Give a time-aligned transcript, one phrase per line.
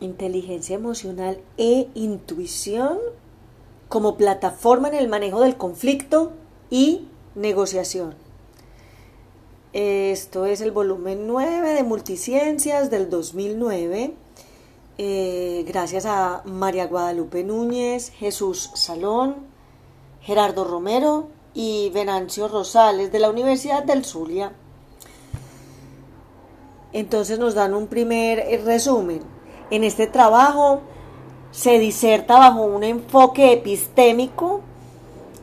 [0.00, 2.98] inteligencia emocional e intuición
[3.88, 6.32] como plataforma en el manejo del conflicto
[6.70, 8.14] y negociación.
[9.72, 14.14] Esto es el volumen 9 de Multiciencias del 2009.
[14.98, 19.36] Eh, gracias a María Guadalupe Núñez, Jesús Salón,
[20.20, 24.52] Gerardo Romero y Venancio Rosales de la Universidad del Zulia.
[26.92, 29.39] Entonces nos dan un primer resumen.
[29.70, 30.80] En este trabajo
[31.52, 34.62] se diserta bajo un enfoque epistémico,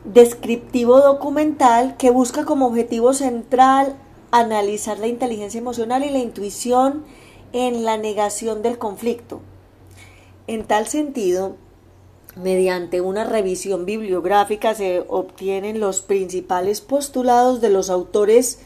[0.04, 3.96] descriptivo documental que busca como objetivo central
[4.30, 7.04] analizar la inteligencia emocional y la intuición
[7.52, 9.40] en la negación del conflicto.
[10.46, 11.56] En tal sentido,
[12.36, 18.60] mediante una revisión bibliográfica se obtienen los principales postulados de los autores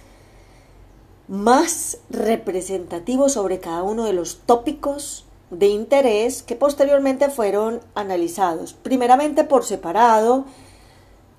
[1.29, 9.45] más representativos sobre cada uno de los tópicos de interés que posteriormente fueron analizados, primeramente
[9.45, 10.47] por separado,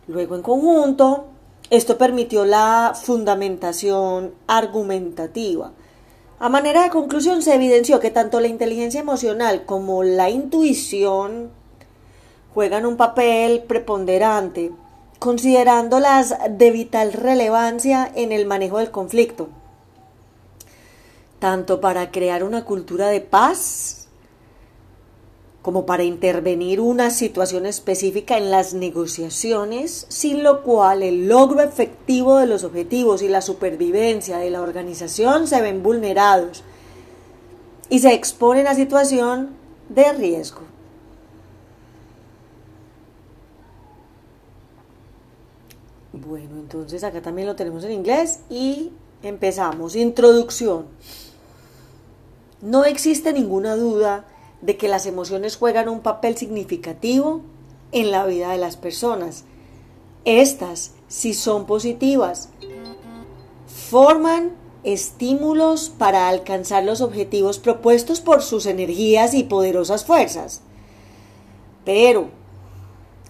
[0.08, 1.26] luego en conjunto.
[1.72, 5.72] Esto permitió la fundamentación argumentativa.
[6.40, 11.50] A manera de conclusión se evidenció que tanto la inteligencia emocional como la intuición
[12.54, 14.72] juegan un papel preponderante,
[15.18, 19.50] considerándolas de vital relevancia en el manejo del conflicto,
[21.40, 24.03] tanto para crear una cultura de paz
[25.64, 32.38] como para intervenir una situación específica en las negociaciones, sin lo cual el logro efectivo
[32.38, 36.66] de los objetivos y la supervivencia de la organización se ven vulnerados
[37.90, 39.52] y se exponen a situación
[39.88, 40.62] de riesgo.
[46.12, 48.92] Bueno, entonces acá también lo tenemos en inglés y
[49.24, 49.96] empezamos.
[49.96, 50.88] Introducción.
[52.62, 54.26] No existe ninguna duda
[54.64, 57.42] de que las emociones juegan un papel significativo
[57.92, 59.44] en la vida de las personas.
[60.24, 62.48] Estas, si son positivas,
[63.68, 64.54] forman
[64.86, 70.62] estímulos para alcanzar los objetivos propuestos por sus energías y poderosas fuerzas.
[71.84, 72.30] Pero,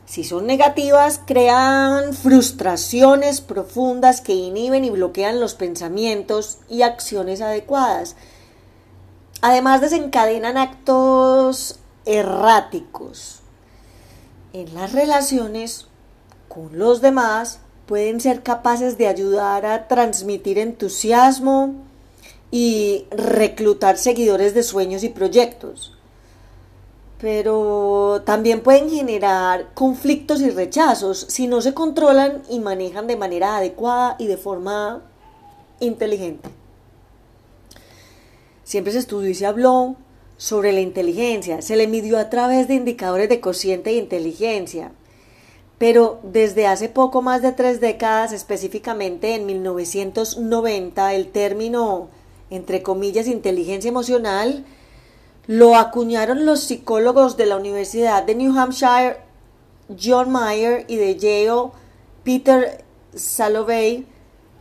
[0.06, 8.16] si son negativas, crean frustraciones profundas que inhiben y bloquean los pensamientos y acciones adecuadas
[9.46, 13.42] Además desencadenan actos erráticos.
[14.54, 15.88] En las relaciones
[16.48, 21.74] con los demás pueden ser capaces de ayudar a transmitir entusiasmo
[22.52, 25.92] y reclutar seguidores de sueños y proyectos.
[27.20, 33.58] Pero también pueden generar conflictos y rechazos si no se controlan y manejan de manera
[33.58, 35.02] adecuada y de forma
[35.82, 36.63] inteligente.
[38.64, 39.96] Siempre se estudió y se habló
[40.38, 44.92] sobre la inteligencia, se le midió a través de indicadores de cociente de inteligencia.
[45.78, 52.10] Pero desde hace poco más de tres décadas, específicamente en 1990, el término,
[52.50, 54.66] entre comillas, inteligencia emocional,
[55.46, 59.18] lo acuñaron los psicólogos de la Universidad de New Hampshire,
[60.02, 61.72] John Mayer, y de Yale,
[62.24, 64.06] Peter Salovey,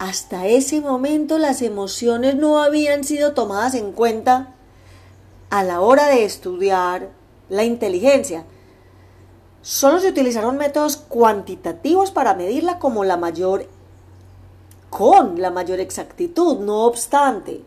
[0.02, 4.52] hasta ese momento las emociones no habían sido tomadas en cuenta
[5.48, 7.10] a la hora de estudiar
[7.48, 8.44] la inteligencia.
[9.62, 13.68] Solo se utilizaron métodos cuantitativos para medirla como la mayor
[14.90, 16.58] con la mayor exactitud.
[16.58, 17.62] No obstante,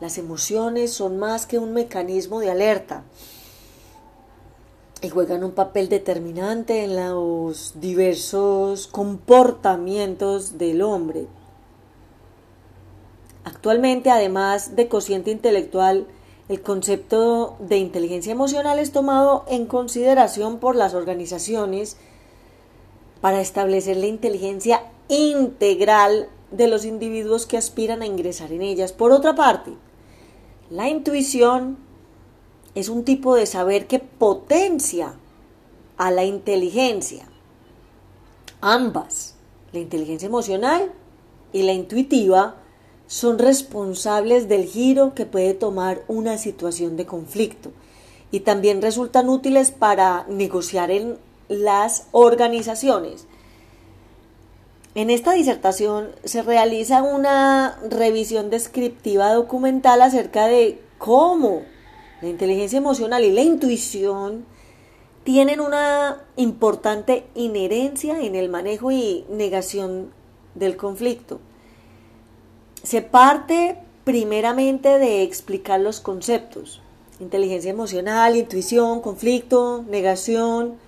[0.00, 3.04] las emociones son más que un mecanismo de alerta
[5.00, 11.26] y juegan un papel determinante en los diversos comportamientos del hombre.
[13.48, 16.06] Actualmente, además de cociente intelectual,
[16.50, 21.96] el concepto de inteligencia emocional es tomado en consideración por las organizaciones
[23.22, 28.92] para establecer la inteligencia integral de los individuos que aspiran a ingresar en ellas.
[28.92, 29.72] Por otra parte,
[30.68, 31.78] la intuición
[32.74, 35.14] es un tipo de saber que potencia
[35.96, 37.26] a la inteligencia.
[38.60, 39.36] Ambas,
[39.72, 40.92] la inteligencia emocional
[41.54, 42.56] y la intuitiva,
[43.08, 47.72] son responsables del giro que puede tomar una situación de conflicto
[48.30, 51.16] y también resultan útiles para negociar en
[51.48, 53.26] las organizaciones.
[54.94, 61.62] En esta disertación se realiza una revisión descriptiva documental acerca de cómo
[62.20, 64.44] la inteligencia emocional y la intuición
[65.24, 70.10] tienen una importante inherencia en el manejo y negación
[70.54, 71.40] del conflicto.
[72.88, 76.80] Se parte primeramente de explicar los conceptos.
[77.20, 80.78] inteligencia emocional, intuición, conflicto, negación.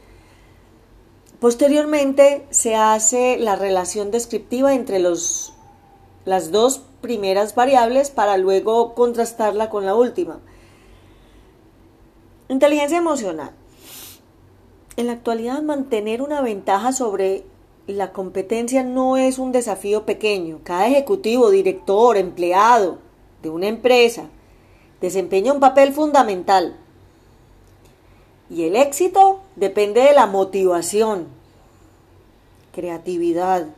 [1.40, 5.52] Posteriormente se hace la relación descriptiva entre los,
[6.24, 10.40] las dos primeras variables para luego contrastarla con la última.
[12.48, 13.50] Inteligencia emocional.
[14.96, 17.44] En la actualidad mantener una ventaja sobre
[17.86, 20.60] la competencia no es un desafío pequeño.
[20.62, 22.98] Cada ejecutivo, director, empleado
[23.42, 24.28] de una empresa
[25.00, 26.76] desempeña un papel fundamental.
[28.48, 31.28] Y el éxito depende de la motivación,
[32.72, 33.68] creatividad,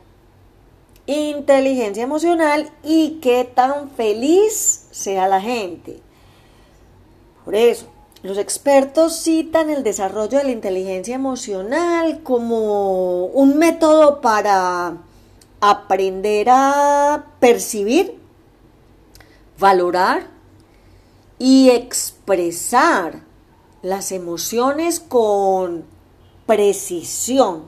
[1.05, 5.99] inteligencia emocional y qué tan feliz sea la gente.
[7.45, 7.87] Por eso,
[8.23, 14.97] los expertos citan el desarrollo de la inteligencia emocional como un método para
[15.59, 18.17] aprender a percibir,
[19.59, 20.27] valorar
[21.37, 23.23] y expresar
[23.81, 25.83] las emociones con
[26.45, 27.63] precisión,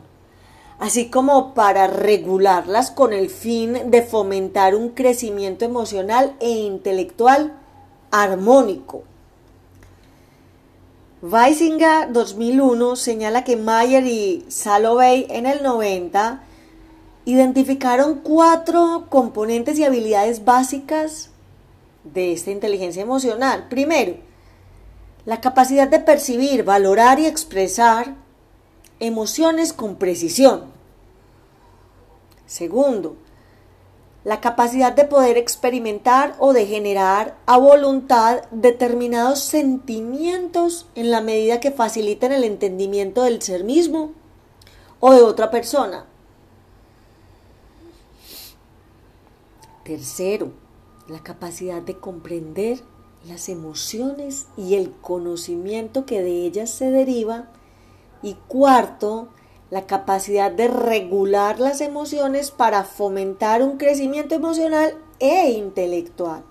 [0.79, 7.59] así como para regularlas con el fin de fomentar un crecimiento emocional e intelectual
[8.09, 9.03] armónico.
[11.27, 16.43] Weisinger 2001 señala que Mayer y Salovey en el 90
[17.25, 21.31] identificaron cuatro componentes y habilidades básicas
[22.03, 23.65] de esta inteligencia emocional.
[23.69, 24.17] Primero,
[25.25, 28.13] la capacidad de percibir, valorar y expresar
[28.99, 30.65] emociones con precisión.
[32.45, 33.17] Segundo,
[34.25, 41.59] la capacidad de poder experimentar o de generar a voluntad determinados sentimientos en la medida
[41.59, 44.11] que faciliten el entendimiento del ser mismo
[44.99, 46.07] o de otra persona.
[49.83, 50.51] Tercero,
[51.07, 52.79] la capacidad de comprender
[53.27, 57.49] las emociones y el conocimiento que de ellas se deriva.
[58.23, 59.29] Y cuarto,
[59.71, 66.43] la capacidad de regular las emociones para fomentar un crecimiento emocional e intelectual.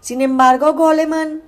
[0.00, 1.42] Sin embargo, Goleman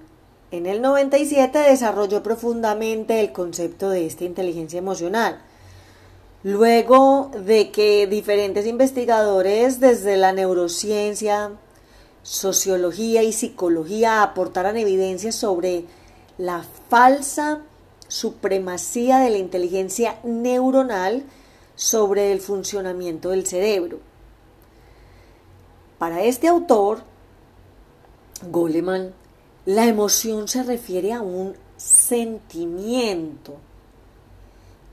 [0.51, 5.41] en el 97 desarrolló profundamente el concepto de esta inteligencia emocional.
[6.43, 11.53] Luego de que diferentes investigadores desde la neurociencia,
[12.23, 15.85] sociología y psicología aportaran evidencias sobre
[16.37, 17.63] la falsa
[18.13, 21.25] supremacía de la inteligencia neuronal
[21.77, 24.01] sobre el funcionamiento del cerebro.
[25.99, 27.05] Para este autor,
[28.51, 29.15] Goleman,
[29.65, 33.55] la emoción se refiere a un sentimiento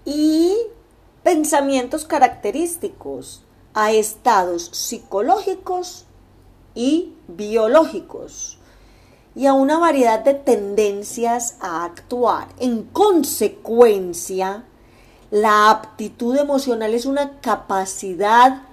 [0.05, 0.55] y
[1.21, 3.43] pensamientos característicos,
[3.73, 6.05] a estados psicológicos
[6.73, 8.58] y biológicos
[9.39, 12.49] y a una variedad de tendencias a actuar.
[12.59, 14.65] En consecuencia,
[15.31, 18.63] la aptitud emocional es una capacidad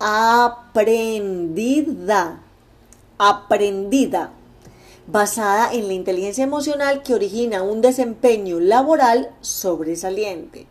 [0.00, 1.60] aprendida,
[3.18, 4.32] aprendida,
[5.06, 10.66] basada en la inteligencia emocional que origina un desempeño laboral sobresaliente.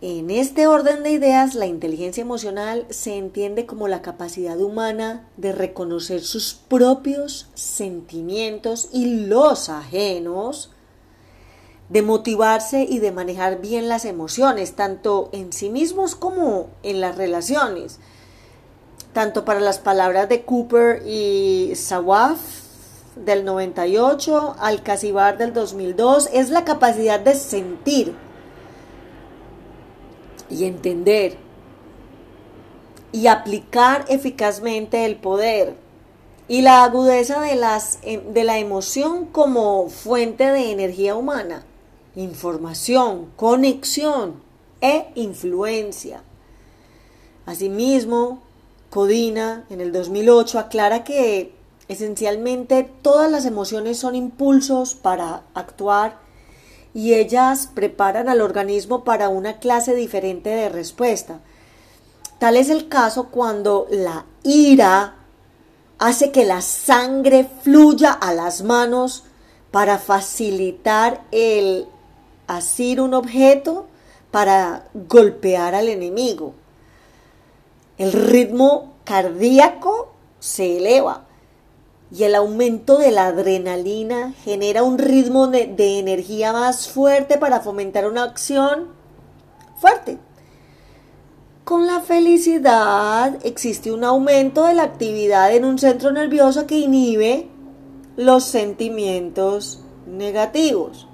[0.00, 5.50] En este orden de ideas, la inteligencia emocional se entiende como la capacidad humana de
[5.50, 10.70] reconocer sus propios sentimientos y los ajenos,
[11.88, 17.16] de motivarse y de manejar bien las emociones, tanto en sí mismos como en las
[17.16, 17.98] relaciones.
[19.12, 22.38] Tanto para las palabras de Cooper y Sawaf
[23.16, 28.27] del 98 al Casibar del 2002, es la capacidad de sentir
[30.50, 31.36] y entender
[33.12, 35.76] y aplicar eficazmente el poder
[36.46, 41.64] y la agudeza de, las, em, de la emoción como fuente de energía humana,
[42.16, 44.42] información, conexión
[44.80, 46.22] e influencia.
[47.46, 48.42] Asimismo,
[48.90, 51.52] Codina en el 2008 aclara que
[51.88, 56.18] esencialmente todas las emociones son impulsos para actuar
[56.98, 61.38] y ellas preparan al organismo para una clase diferente de respuesta.
[62.40, 65.14] Tal es el caso cuando la ira
[66.00, 69.22] hace que la sangre fluya a las manos
[69.70, 71.86] para facilitar el
[72.48, 73.86] asir un objeto
[74.32, 76.52] para golpear al enemigo.
[77.96, 81.27] El ritmo cardíaco se eleva
[82.10, 88.08] y el aumento de la adrenalina genera un ritmo de, energía más fuerte para fomentar
[88.08, 88.88] una acción
[89.76, 90.18] fuerte.
[91.64, 97.48] Con la felicidad existe un aumento de la actividad en un centro nervioso que inhibe
[98.16, 101.06] los sentimientos negativos,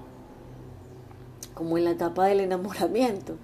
[1.54, 3.36] como en la etapa del enamoramiento.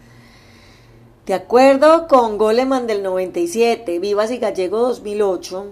[1.27, 5.67] De acuerdo con Goleman del 97, Vivas y Gallego 2008,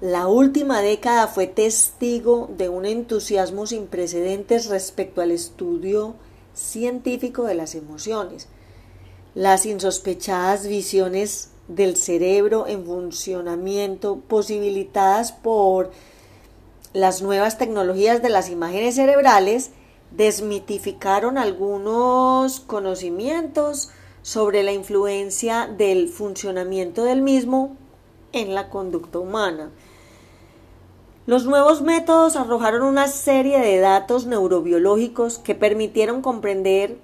[0.00, 6.14] la última década fue testigo de un entusiasmo sin precedentes respecto al estudio
[6.54, 8.48] científico de las emociones.
[9.34, 15.90] Las insospechadas visiones del cerebro en funcionamiento posibilitadas por
[16.94, 19.70] las nuevas tecnologías de las imágenes cerebrales
[20.12, 23.90] desmitificaron algunos conocimientos
[24.22, 27.76] sobre la influencia del funcionamiento del mismo
[28.32, 29.70] en la conducta humana.
[31.26, 36.98] Los nuevos métodos arrojaron una serie de datos neurobiológicos que permitieron comprender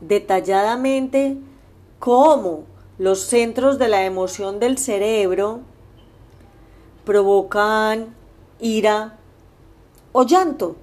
[0.00, 1.36] detalladamente
[1.98, 2.64] cómo
[2.96, 5.60] los centros de la emoción del cerebro
[7.04, 8.14] provocan
[8.60, 9.18] ira
[10.12, 10.76] o llanto,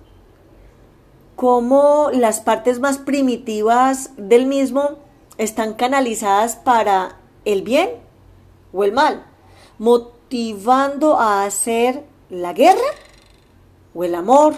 [1.35, 4.99] cómo las partes más primitivas del mismo
[5.37, 7.89] están canalizadas para el bien
[8.71, 9.25] o el mal,
[9.79, 12.79] motivando a hacer la guerra
[13.93, 14.55] o el amor.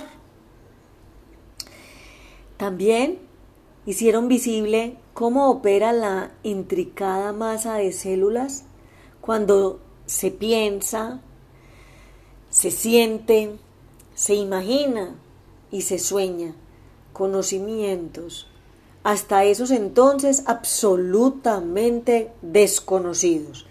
[2.57, 3.19] También
[3.85, 8.65] hicieron visible cómo opera la intricada masa de células
[9.21, 11.21] cuando se piensa,
[12.49, 13.57] se siente,
[14.15, 15.15] se imagina
[15.71, 16.55] y se sueña
[17.13, 18.47] conocimientos,
[19.03, 23.67] hasta esos entonces absolutamente desconocidos.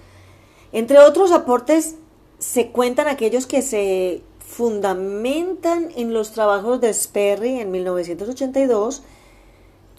[0.73, 1.97] Entre otros aportes
[2.39, 9.03] se cuentan aquellos que se fundamentan en los trabajos de Sperry en 1982,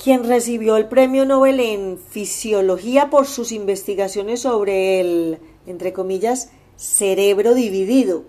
[0.01, 7.53] quien recibió el premio Nobel en fisiología por sus investigaciones sobre el, entre comillas, cerebro
[7.53, 8.23] dividido,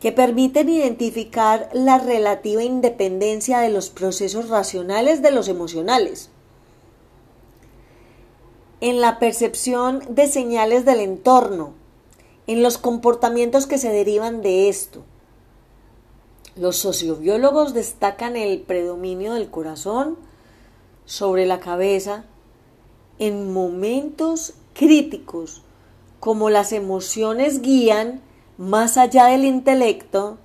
[0.00, 6.30] que permiten identificar la relativa independencia de los procesos racionales de los emocionales.
[8.82, 11.79] En la percepción de señales del entorno,
[12.46, 15.02] en los comportamientos que se derivan de esto.
[16.56, 20.16] Los sociobiólogos destacan el predominio del corazón
[21.04, 22.24] sobre la cabeza
[23.18, 25.62] en momentos críticos,
[26.18, 28.20] como las emociones guían
[28.58, 30.38] más allá del intelecto,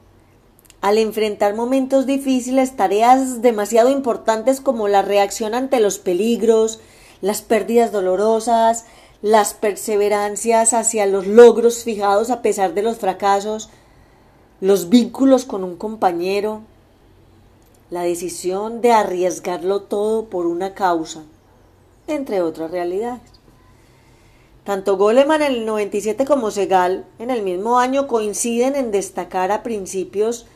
[0.82, 6.80] al enfrentar momentos difíciles, tareas demasiado importantes como la reacción ante los peligros,
[7.22, 8.86] las pérdidas dolorosas,
[9.22, 13.70] las perseverancias hacia los logros fijados a pesar de los fracasos,
[14.62, 16.62] los vínculos con un compañero,
[17.90, 21.24] la decisión de arriesgarlo todo por una causa,
[22.08, 23.22] entre otras realidades.
[24.64, 29.62] Tanto Goleman en el 97 como Segal en el mismo año coinciden en destacar a
[29.62, 30.48] principios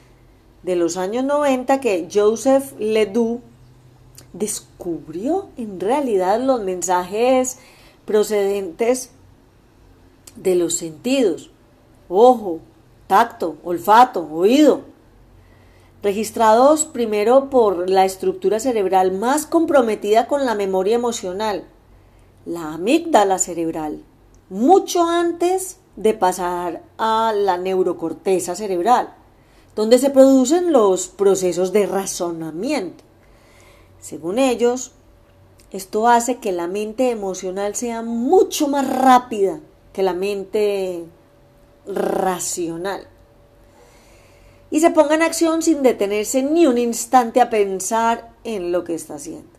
[0.63, 3.41] de los años 90 que Joseph Ledoux
[4.33, 7.59] descubrió en realidad los mensajes
[8.09, 9.11] procedentes
[10.35, 11.51] de los sentidos,
[12.09, 12.59] ojo,
[13.05, 14.81] tacto, olfato, oído,
[16.01, 21.65] registrados primero por la estructura cerebral más comprometida con la memoria emocional,
[22.47, 24.01] la amígdala cerebral,
[24.49, 29.13] mucho antes de pasar a la neurocorteza cerebral,
[29.75, 33.03] donde se producen los procesos de razonamiento.
[33.99, 34.93] Según ellos,
[35.71, 39.59] esto hace que la mente emocional sea mucho más rápida
[39.93, 41.05] que la mente
[41.85, 43.07] racional.
[44.71, 48.93] Y se ponga en acción sin detenerse ni un instante a pensar en lo que
[48.93, 49.49] está haciendo.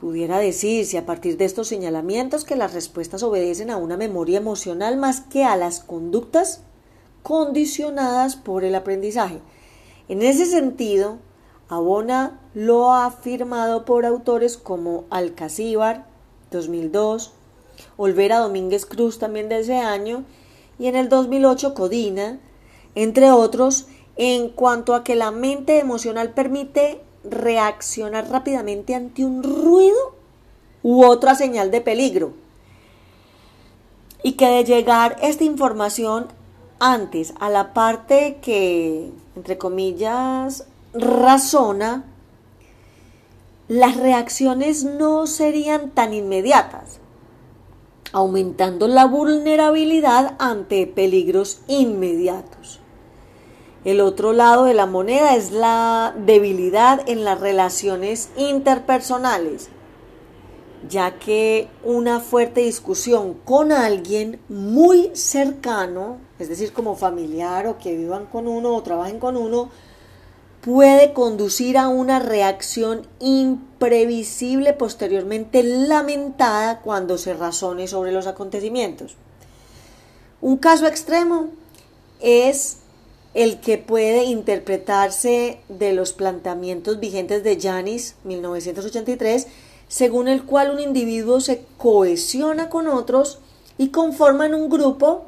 [0.00, 4.96] Pudiera decirse a partir de estos señalamientos que las respuestas obedecen a una memoria emocional
[4.96, 6.62] más que a las conductas
[7.22, 9.38] condicionadas por el aprendizaje.
[10.08, 11.18] En ese sentido,
[11.72, 16.04] abona lo ha afirmado por autores como Alcacíbar,
[16.50, 17.32] 2002,
[17.96, 20.24] Olvera Domínguez Cruz también de ese año,
[20.78, 22.38] y en el 2008 Codina,
[22.94, 23.86] entre otros,
[24.16, 30.14] en cuanto a que la mente emocional permite reaccionar rápidamente ante un ruido
[30.82, 32.34] u otra señal de peligro.
[34.22, 36.26] Y que de llegar esta información
[36.78, 42.04] antes a la parte que, entre comillas, razona,
[43.68, 46.98] las reacciones no serían tan inmediatas,
[48.12, 52.80] aumentando la vulnerabilidad ante peligros inmediatos.
[53.84, 59.70] El otro lado de la moneda es la debilidad en las relaciones interpersonales,
[60.88, 67.96] ya que una fuerte discusión con alguien muy cercano, es decir, como familiar o que
[67.96, 69.70] vivan con uno o trabajen con uno,
[70.62, 79.16] puede conducir a una reacción imprevisible posteriormente lamentada cuando se razone sobre los acontecimientos.
[80.40, 81.48] Un caso extremo
[82.20, 82.78] es
[83.34, 89.48] el que puede interpretarse de los planteamientos vigentes de Janis 1983,
[89.88, 93.40] según el cual un individuo se cohesiona con otros
[93.78, 95.26] y conforman un grupo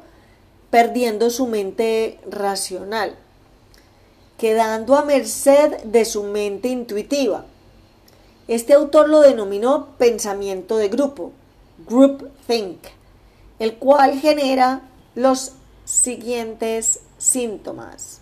[0.69, 3.17] perdiendo su mente racional
[4.37, 7.45] quedando a merced de su mente intuitiva.
[8.47, 11.31] Este autor lo denominó pensamiento de grupo,
[11.87, 12.79] group think,
[13.59, 14.81] el cual genera
[15.15, 15.53] los
[15.85, 18.21] siguientes síntomas.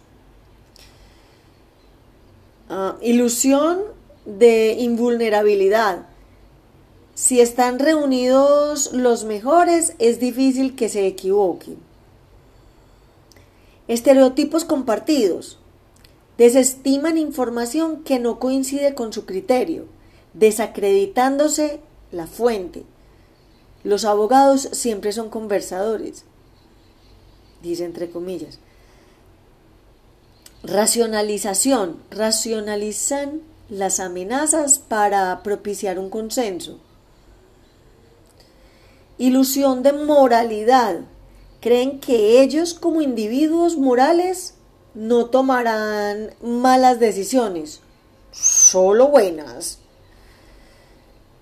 [2.69, 3.81] Ah, ilusión
[4.25, 6.05] de invulnerabilidad.
[7.15, 11.77] Si están reunidos los mejores, es difícil que se equivoquen.
[13.87, 15.59] Estereotipos compartidos
[16.37, 19.85] desestiman información que no coincide con su criterio,
[20.33, 21.79] desacreditándose
[22.11, 22.83] la fuente.
[23.83, 26.25] Los abogados siempre son conversadores,
[27.61, 28.59] dice entre comillas.
[30.63, 31.97] Racionalización.
[32.09, 36.79] Racionalizan las amenazas para propiciar un consenso.
[39.17, 41.01] Ilusión de moralidad.
[41.59, 44.55] Creen que ellos como individuos morales
[44.93, 47.81] no tomarán malas decisiones,
[48.31, 49.79] solo buenas.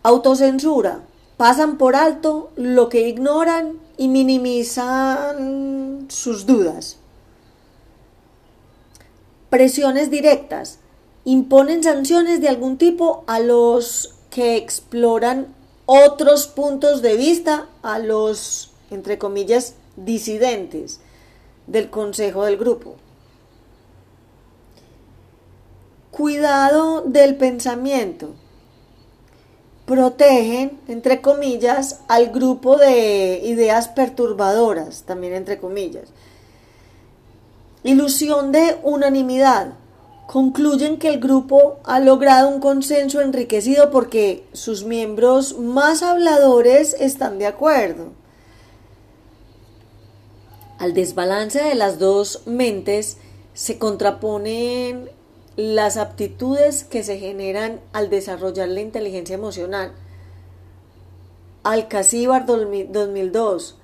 [0.03, 1.01] Autocensura.
[1.38, 6.98] Pasan por alto lo que ignoran y minimizan sus dudas.
[9.50, 10.77] Presiones directas.
[11.25, 15.48] Imponen sanciones de algún tipo a los que exploran
[15.86, 21.00] otros puntos de vista, a los, entre comillas, disidentes
[21.67, 22.96] del consejo del grupo.
[26.22, 28.36] Cuidado del pensamiento.
[29.88, 36.10] Protegen, entre comillas, al grupo de ideas perturbadoras, también entre comillas.
[37.84, 39.74] Ilusión de unanimidad.
[40.27, 47.40] Concluyen que el grupo ha logrado un consenso enriquecido porque sus miembros más habladores están
[47.40, 48.10] de acuerdo.
[50.77, 53.18] Al desbalance de las dos mentes
[53.55, 55.10] se contraponen
[55.55, 59.94] las aptitudes que se generan al desarrollar la inteligencia emocional.
[61.64, 63.77] Alcacíbar 2002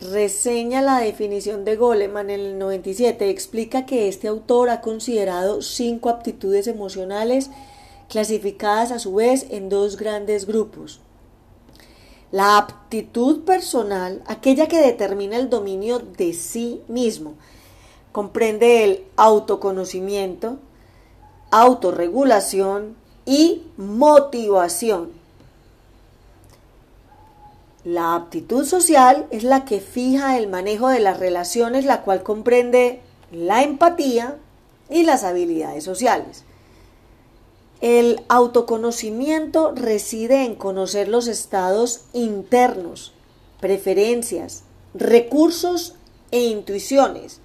[0.00, 3.30] reseña la definición de Goleman en el 97.
[3.30, 7.50] Explica que este autor ha considerado cinco aptitudes emocionales
[8.08, 11.00] clasificadas a su vez en dos grandes grupos.
[12.30, 17.34] La aptitud personal, aquella que determina el dominio de sí mismo,
[18.12, 20.58] comprende el autoconocimiento,
[21.60, 25.12] autorregulación y motivación.
[27.84, 33.02] La aptitud social es la que fija el manejo de las relaciones, la cual comprende
[33.30, 34.36] la empatía
[34.90, 36.42] y las habilidades sociales.
[37.80, 43.12] El autoconocimiento reside en conocer los estados internos,
[43.60, 45.94] preferencias, recursos
[46.32, 47.40] e intuiciones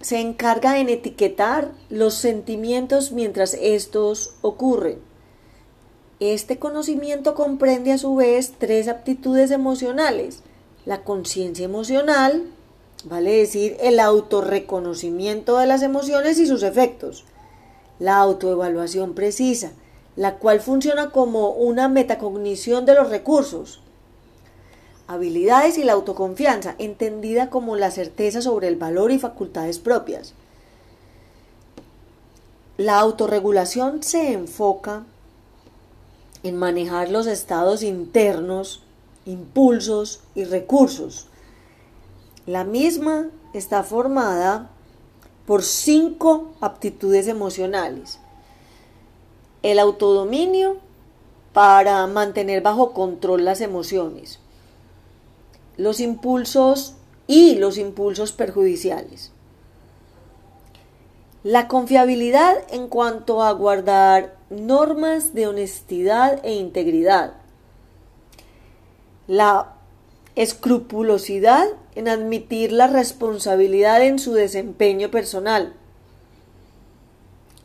[0.00, 5.00] se encarga en etiquetar los sentimientos mientras estos ocurren.
[6.20, 10.42] Este conocimiento comprende a su vez tres aptitudes emocionales.
[10.84, 12.44] La conciencia emocional,
[13.04, 17.24] vale decir, el autorreconocimiento de las emociones y sus efectos.
[17.98, 19.72] La autoevaluación precisa,
[20.16, 23.80] la cual funciona como una metacognición de los recursos
[25.08, 30.34] habilidades y la autoconfianza, entendida como la certeza sobre el valor y facultades propias.
[32.76, 35.04] La autorregulación se enfoca
[36.42, 38.82] en manejar los estados internos,
[39.24, 41.26] impulsos y recursos.
[42.46, 44.70] La misma está formada
[45.46, 48.18] por cinco aptitudes emocionales.
[49.62, 50.76] El autodominio
[51.54, 54.38] para mantener bajo control las emociones
[55.78, 56.94] los impulsos
[57.26, 59.30] y los impulsos perjudiciales.
[61.44, 67.34] La confiabilidad en cuanto a guardar normas de honestidad e integridad.
[69.28, 69.74] La
[70.34, 75.74] escrupulosidad en admitir la responsabilidad en su desempeño personal.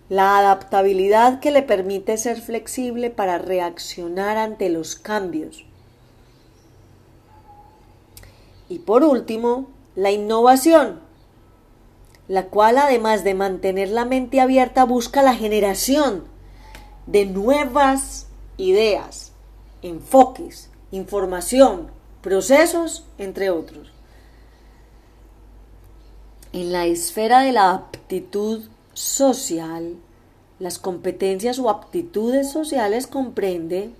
[0.07, 5.65] La adaptabilidad que le permite ser flexible para reaccionar ante los cambios
[8.73, 10.99] y por último, la innovación,
[12.27, 16.23] la cual además de mantener la mente abierta busca la generación
[17.05, 18.25] de nuevas
[18.57, 19.31] ideas,
[19.83, 21.91] enfoques, información,
[22.23, 23.91] procesos, entre otros.
[26.51, 29.97] En la esfera de la aptitud social,
[30.57, 33.91] las competencias o aptitudes sociales comprende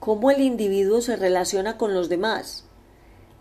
[0.00, 2.64] cómo el individuo se relaciona con los demás.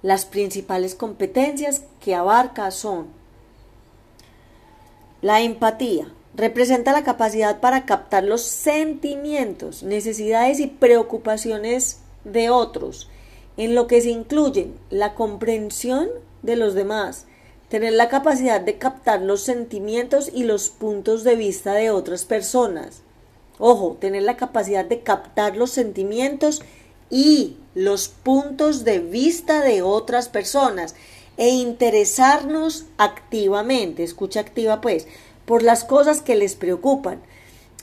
[0.03, 3.07] Las principales competencias que abarca son
[5.21, 6.11] la empatía.
[6.35, 13.09] Representa la capacidad para captar los sentimientos, necesidades y preocupaciones de otros,
[13.57, 16.09] en lo que se incluyen la comprensión
[16.43, 17.25] de los demás,
[17.69, 23.01] tener la capacidad de captar los sentimientos y los puntos de vista de otras personas.
[23.57, 26.61] Ojo, tener la capacidad de captar los sentimientos
[27.09, 30.95] y los puntos de vista de otras personas
[31.37, 35.07] e interesarnos activamente, escucha activa pues,
[35.45, 37.21] por las cosas que les preocupan,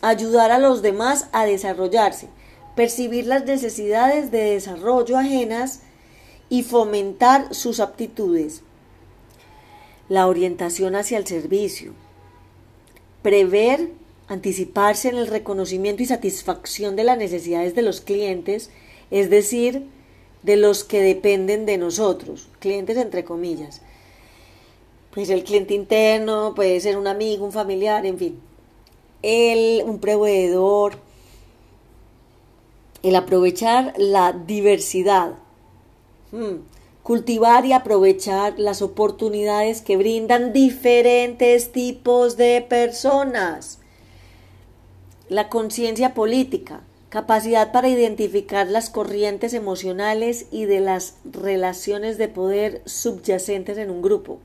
[0.03, 2.29] ayudar a los demás a desarrollarse,
[2.75, 5.83] percibir las necesidades de desarrollo ajenas
[6.49, 8.63] y fomentar sus aptitudes.
[10.09, 11.93] La orientación hacia el servicio,
[13.23, 13.91] prever,
[14.27, 18.71] anticiparse en el reconocimiento y satisfacción de las necesidades de los clientes,
[19.11, 19.87] es decir,
[20.45, 23.81] de los que dependen de nosotros, clientes entre comillas.
[25.11, 28.41] Pues el cliente interno puede ser un amigo, un familiar, en fin.
[29.23, 30.97] El, un proveedor.
[33.03, 35.35] El aprovechar la diversidad.
[36.31, 36.57] Hmm.
[37.03, 43.79] Cultivar y aprovechar las oportunidades que brindan diferentes tipos de personas.
[45.29, 46.83] La conciencia política
[47.15, 54.03] capacidad para identificar las corrientes emocionales y de las relaciones de poder subyacentes en un
[54.03, 54.41] grupo.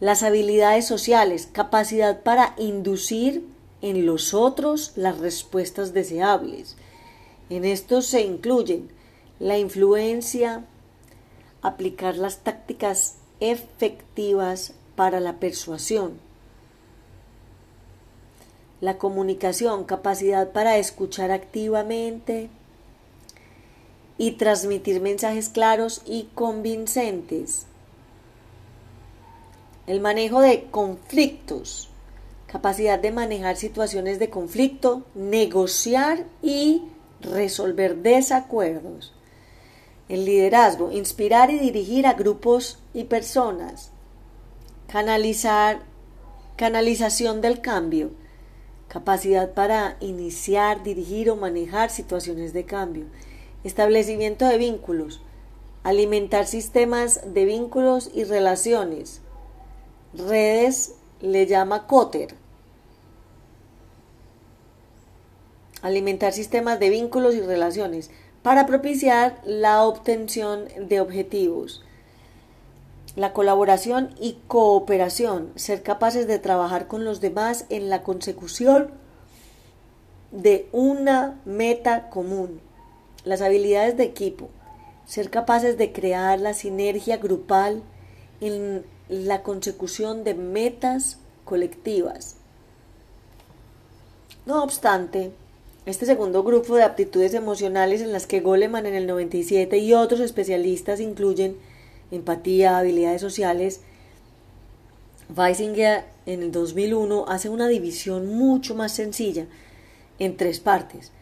[0.00, 3.44] Las habilidades sociales, capacidad para inducir
[3.82, 6.78] en los otros las respuestas deseables.
[7.50, 8.88] En esto se incluyen
[9.38, 10.64] la influencia,
[11.60, 16.18] aplicar las tácticas efectivas para la persuasión,
[18.80, 22.48] la comunicación, capacidad para escuchar activamente
[24.18, 27.66] y transmitir mensajes claros y convincentes.
[29.86, 31.88] El manejo de conflictos,
[32.46, 36.82] capacidad de manejar situaciones de conflicto, negociar y
[37.20, 39.14] resolver desacuerdos.
[40.08, 43.90] El liderazgo, inspirar y dirigir a grupos y personas.
[44.88, 45.80] Canalizar,
[46.56, 48.10] canalización del cambio,
[48.88, 53.06] capacidad para iniciar, dirigir o manejar situaciones de cambio,
[53.62, 55.20] establecimiento de vínculos,
[55.84, 59.20] alimentar sistemas de vínculos y relaciones.
[60.14, 62.34] Redes le llama Cotter.
[65.82, 68.10] Alimentar sistemas de vínculos y relaciones
[68.42, 71.84] para propiciar la obtención de objetivos
[73.16, 78.90] la colaboración y cooperación, ser capaces de trabajar con los demás en la consecución
[80.30, 82.60] de una meta común,
[83.24, 84.50] las habilidades de equipo,
[85.06, 87.82] ser capaces de crear la sinergia grupal
[88.40, 92.36] en la consecución de metas colectivas.
[94.44, 95.32] No obstante,
[95.86, 100.20] este segundo grupo de aptitudes emocionales en las que Goleman en el 97 y otros
[100.20, 101.56] especialistas incluyen
[102.10, 103.80] empatía, habilidades sociales,
[105.34, 109.46] Weisinger en el 2001 hace una división mucho más sencilla
[110.18, 111.12] en tres partes.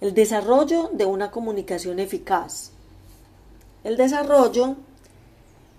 [0.00, 2.72] El desarrollo de una comunicación eficaz.
[3.82, 4.76] El desarrollo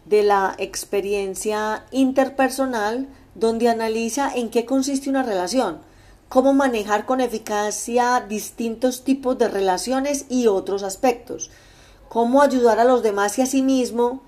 [0.05, 5.79] de la experiencia interpersonal donde analiza en qué consiste una relación,
[6.29, 11.51] cómo manejar con eficacia distintos tipos de relaciones y otros aspectos,
[12.09, 14.23] cómo ayudar a los demás y a sí mismo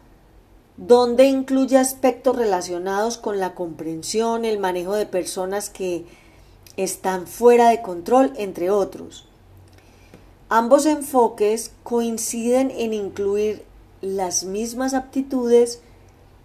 [0.80, 6.06] donde incluye aspectos relacionados con la comprensión, el manejo de personas que
[6.78, 9.28] están fuera de control, entre otros.
[10.48, 13.66] Ambos enfoques coinciden en incluir
[14.00, 15.82] las mismas aptitudes,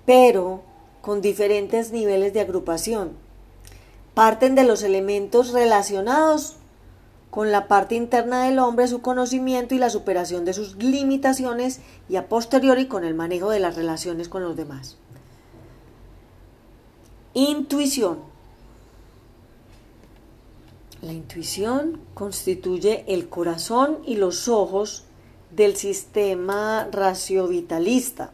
[0.05, 0.63] pero
[1.01, 3.13] con diferentes niveles de agrupación.
[4.15, 6.57] Parten de los elementos relacionados
[7.35, 12.15] con la parte interna del hombre, su conocimiento y la superación de sus limitaciones y
[12.15, 14.99] a posteriori con el manejo de las relaciones con los demás.
[17.33, 18.21] Intuición.
[21.03, 25.03] La intuición constituye el corazón y los ojos
[25.51, 28.31] del sistema raciovitalista.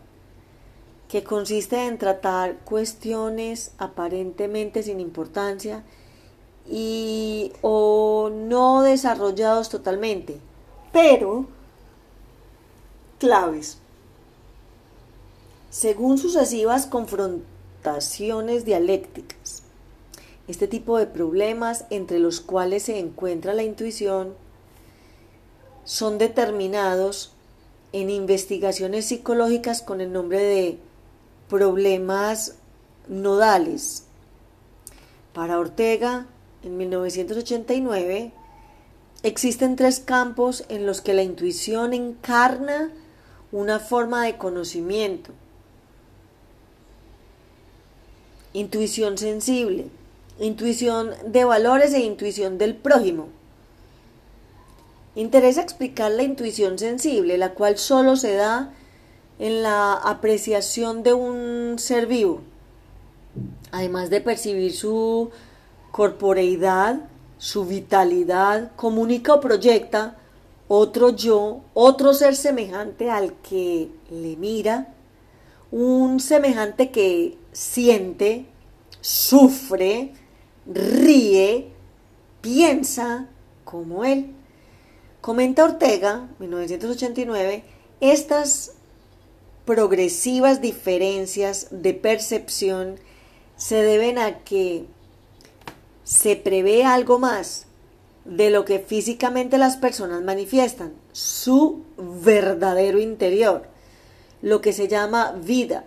[1.08, 5.84] que consiste en tratar cuestiones aparentemente sin importancia
[6.70, 10.38] y o no desarrollados totalmente,
[10.92, 11.46] pero
[13.18, 13.78] claves.
[15.68, 19.64] Según sucesivas confrontaciones dialécticas,
[20.46, 24.34] este tipo de problemas entre los cuales se encuentra la intuición
[25.84, 27.32] son determinados
[27.92, 30.78] en investigaciones psicológicas con el nombre de
[31.48, 32.56] problemas
[33.08, 34.04] nodales.
[35.32, 36.26] Para Ortega,
[36.62, 38.32] en 1989,
[39.22, 42.90] existen tres campos en los que la intuición encarna
[43.52, 45.32] una forma de conocimiento.
[48.52, 49.86] Intuición sensible,
[50.38, 53.28] intuición de valores e intuición del prójimo.
[55.14, 58.72] Interesa explicar la intuición sensible, la cual solo se da
[59.38, 62.40] en la apreciación de un ser vivo,
[63.72, 65.30] además de percibir su
[65.90, 67.00] corporeidad,
[67.38, 70.16] su vitalidad, comunica o proyecta
[70.68, 74.94] otro yo, otro ser semejante al que le mira,
[75.72, 78.46] un semejante que siente,
[79.00, 80.12] sufre,
[80.66, 81.72] ríe,
[82.40, 83.26] piensa
[83.64, 84.30] como él.
[85.20, 87.64] Comenta Ortega, 1989,
[88.00, 88.72] estas
[89.64, 92.96] progresivas diferencias de percepción
[93.56, 94.86] se deben a que
[96.10, 97.66] se prevé algo más
[98.24, 103.68] de lo que físicamente las personas manifiestan, su verdadero interior,
[104.42, 105.84] lo que se llama vida,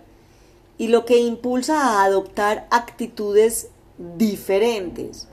[0.78, 5.28] y lo que impulsa a adoptar actitudes diferentes.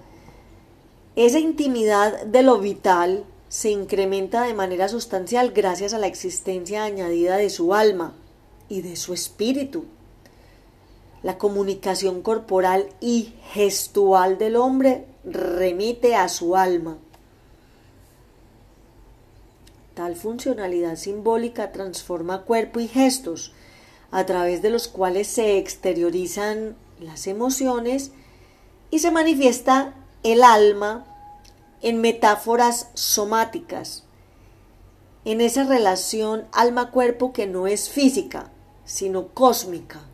[1.14, 7.36] Esa intimidad de lo vital se incrementa de manera sustancial gracias a la existencia añadida
[7.36, 8.16] de su alma
[8.68, 9.84] y de su espíritu.
[11.22, 16.96] La comunicación corporal y gestual del hombre remite a su alma.
[19.92, 23.52] Tal funcionalidad simbólica transforma cuerpo y gestos,
[24.10, 28.12] a través de los cuales se exteriorizan las emociones
[28.90, 31.04] y se manifiesta el alma
[31.82, 34.04] en metáforas somáticas,
[35.26, 38.50] en esa relación alma-cuerpo que no es física,
[38.84, 40.09] sino cósmica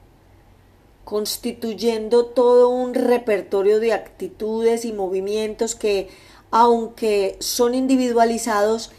[1.07, 6.09] constituyendo todo un repertorio de actitudes y movimientos que,
[6.51, 8.91] aunque son individualizados,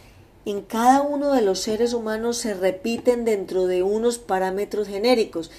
[0.46, 5.52] en cada uno de los seres humanos se repiten dentro de unos parámetros genéricos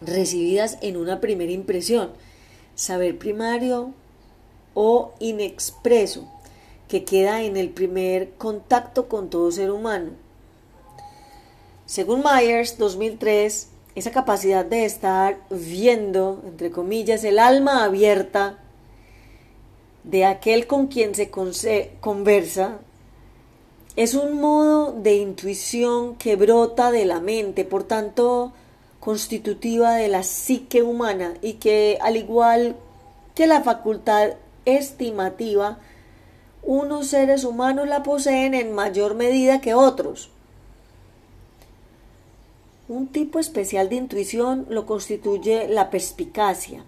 [0.00, 2.10] recibidas en una primera impresión,
[2.74, 3.92] saber primario
[4.74, 6.28] o inexpreso
[6.88, 10.10] que queda en el primer contacto con todo ser humano.
[11.86, 18.58] Según Myers, 2003, esa capacidad de estar viendo, entre comillas, el alma abierta
[20.02, 21.30] de aquel con quien se
[22.00, 22.78] conversa
[23.96, 28.52] es un modo de intuición que brota de la mente, por tanto
[28.98, 32.76] constitutiva de la psique humana y que al igual
[33.34, 35.78] que la facultad estimativa,
[36.62, 40.30] unos seres humanos la poseen en mayor medida que otros.
[42.88, 46.84] Un tipo especial de intuición lo constituye la perspicacia.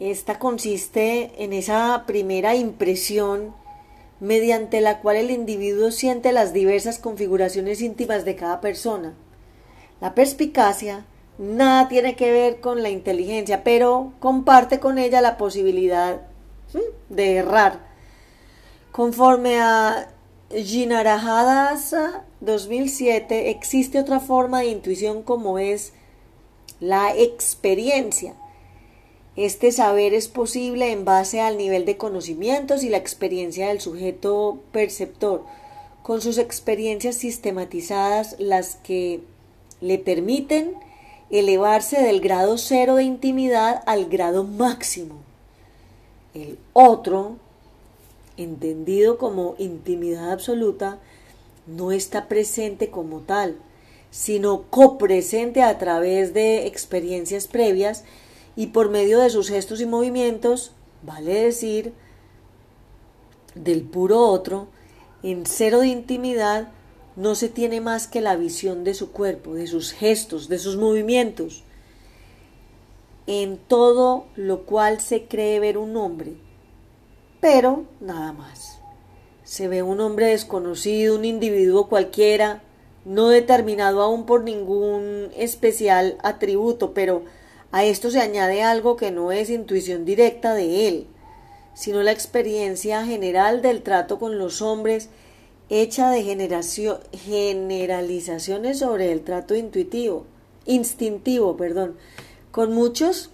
[0.00, 3.54] Esta consiste en esa primera impresión
[4.20, 9.14] mediante la cual el individuo siente las diversas configuraciones íntimas de cada persona.
[10.00, 11.04] La perspicacia
[11.38, 16.22] nada tiene que ver con la inteligencia, pero comparte con ella la posibilidad
[17.08, 17.80] de errar.
[18.92, 20.08] Conforme a
[20.50, 25.92] Ginarajadasa 2007, existe otra forma de intuición como es
[26.80, 28.34] la experiencia
[29.36, 34.60] este saber es posible en base al nivel de conocimientos y la experiencia del sujeto
[34.72, 35.44] perceptor,
[36.02, 39.20] con sus experiencias sistematizadas, las que
[39.80, 40.74] le permiten
[41.30, 45.16] elevarse del grado cero de intimidad al grado máximo.
[46.32, 47.36] El otro,
[48.36, 50.98] entendido como intimidad absoluta,
[51.66, 53.56] no está presente como tal,
[54.10, 58.04] sino copresente a través de experiencias previas
[58.56, 61.92] y por medio de sus gestos y movimientos, vale decir,
[63.54, 64.68] del puro otro,
[65.22, 66.68] En cero de intimidad
[67.16, 70.76] no se tiene más que la visión de su cuerpo, de sus gestos, de sus
[70.76, 71.64] movimientos,
[73.26, 76.34] en todo lo cual se cree ver un hombre,
[77.40, 78.78] pero nada más.
[79.42, 82.62] Se ve un hombre desconocido, un individuo cualquiera,
[83.04, 87.22] no determinado aún por ningún especial atributo, pero
[87.76, 91.06] a esto se añade algo que no es intuición directa de él,
[91.74, 95.10] sino la experiencia general del trato con los hombres
[95.68, 96.22] hecha de
[97.12, 100.24] generalizaciones sobre el trato intuitivo,
[100.64, 101.96] instintivo, perdón,
[102.50, 103.28] con muchos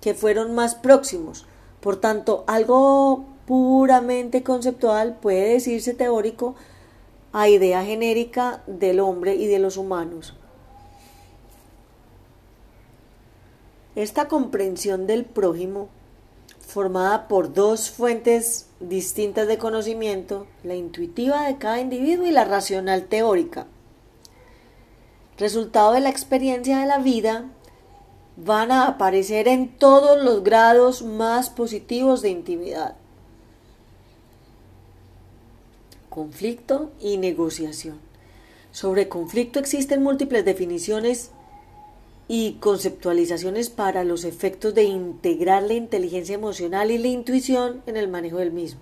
[0.00, 1.44] que fueron más próximos.
[1.82, 6.54] Por tanto, algo puramente conceptual puede decirse teórico
[7.34, 10.32] a idea genérica del hombre y de los humanos.
[13.94, 15.88] Esta comprensión del prójimo,
[16.60, 23.04] formada por dos fuentes distintas de conocimiento, la intuitiva de cada individuo y la racional
[23.04, 23.66] teórica,
[25.36, 27.50] resultado de la experiencia de la vida,
[28.36, 32.96] van a aparecer en todos los grados más positivos de intimidad.
[36.08, 38.00] Conflicto y negociación.
[38.70, 41.30] Sobre conflicto existen múltiples definiciones
[42.34, 48.08] y conceptualizaciones para los efectos de integrar la inteligencia emocional y la intuición en el
[48.08, 48.80] manejo del mismo.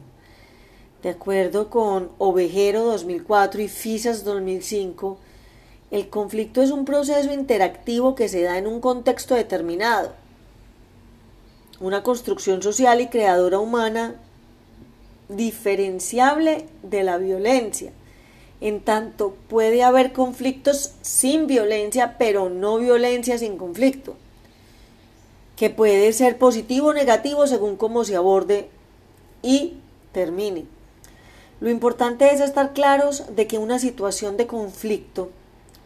[1.03, 5.19] De acuerdo con Ovejero 2004 y FISAS 2005,
[5.91, 10.13] el conflicto es un proceso interactivo que se da en un contexto determinado,
[11.81, 14.15] una construcción social y creadora humana
[15.29, 17.91] diferenciable de la violencia
[18.61, 24.17] en tanto puede haber conflictos sin violencia, pero no violencia sin conflicto,
[25.57, 28.69] que puede ser positivo o negativo según cómo se aborde
[29.43, 29.79] y
[30.13, 30.67] termine.
[31.61, 35.31] Lo importante es estar claros de que una situación de conflicto,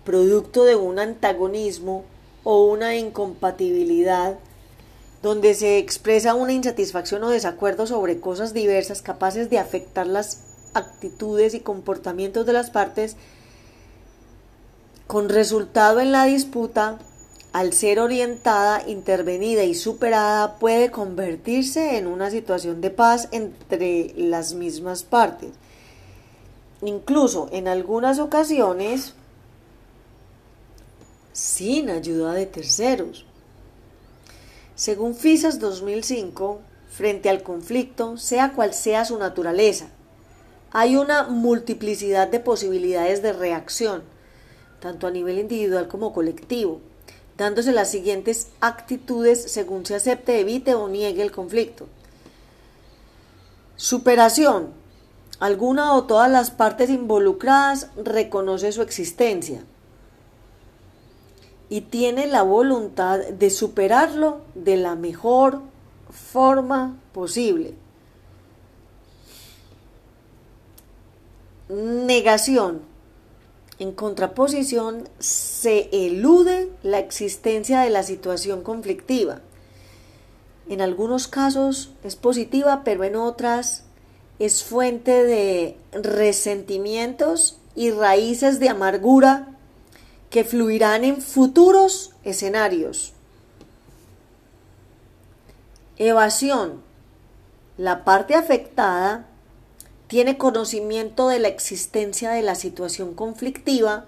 [0.05, 2.05] producto de un antagonismo
[2.45, 4.39] o una incompatibilidad,
[5.23, 11.55] donde se expresa una insatisfacción o desacuerdo sobre cosas diversas capaces de afectar las actitudes
[11.55, 13.17] y comportamientos de las partes,
[15.07, 16.99] con resultado en la disputa,
[17.53, 24.55] al ser orientada, intervenida y superada, puede convertirse en una situación de paz entre las
[24.55, 25.51] mismas partes.
[26.83, 29.15] Incluso en algunas ocasiones,
[31.33, 33.25] sin ayuda de terceros.
[34.75, 36.61] Según FISAS 2005,
[36.91, 39.89] frente al conflicto, sea cual sea su naturaleza,
[40.75, 44.03] hay una multiplicidad de posibilidades de reacción,
[44.81, 46.81] tanto a nivel individual como colectivo,
[47.39, 51.87] dándose las siguientes actitudes según se acepte, evite o niegue el conflicto.
[53.77, 54.71] Superación.
[55.39, 59.65] Alguna o todas las partes involucradas reconoce su existencia
[61.69, 65.61] y tiene la voluntad de superarlo de la mejor
[66.11, 67.75] forma posible.
[71.69, 72.83] Negación.
[73.79, 79.41] En contraposición, se elude la existencia de la situación conflictiva.
[80.69, 83.85] En algunos casos es positiva, pero en otras
[84.39, 89.49] es fuente de resentimientos y raíces de amargura
[90.31, 93.13] que fluirán en futuros escenarios.
[95.97, 96.83] Evasión.
[97.77, 99.27] La parte afectada
[100.15, 104.05] tiene conocimiento de la existencia de la situación conflictiva,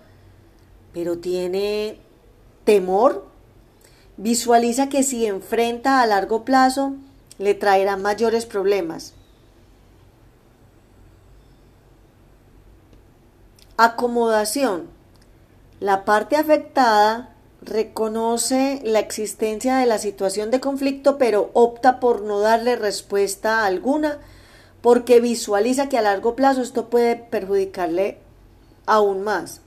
[0.93, 1.99] pero tiene
[2.63, 3.27] temor,
[4.17, 6.95] visualiza que si enfrenta a largo plazo
[7.39, 9.15] le traerá mayores problemas.
[13.77, 14.85] Acomodación.
[15.81, 22.39] La parte afectada reconoce la existencia de la situación de conflicto, pero opta por no
[22.39, 24.21] darle respuesta alguna
[24.87, 28.19] porque visualiza que a largo plazo esto puede perjudicarle
[28.87, 29.61] aún más.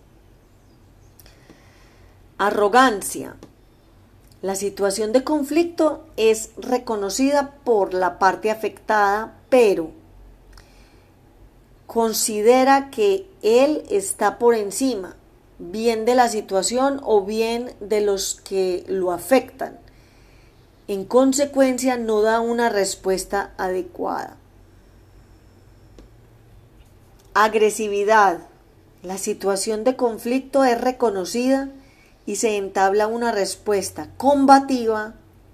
[2.37, 3.35] Arrogancia.
[4.41, 9.91] La situación de conflicto es reconocida por la parte afectada, pero
[11.85, 15.17] considera que él está por encima,
[15.57, 19.79] bien de la situación o bien de los que lo afectan.
[20.87, 24.38] En consecuencia, no da una respuesta adecuada.
[27.35, 28.39] Agresividad.
[29.03, 31.69] La situación de conflicto es reconocida
[32.25, 35.13] y se entabla una respuesta combativa,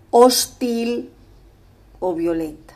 [0.09, 1.11] hostil
[1.99, 2.73] o violenta.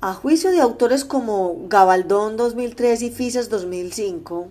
[0.00, 4.48] A juicio de autores como Gabaldón 2003 y Fisas 2005,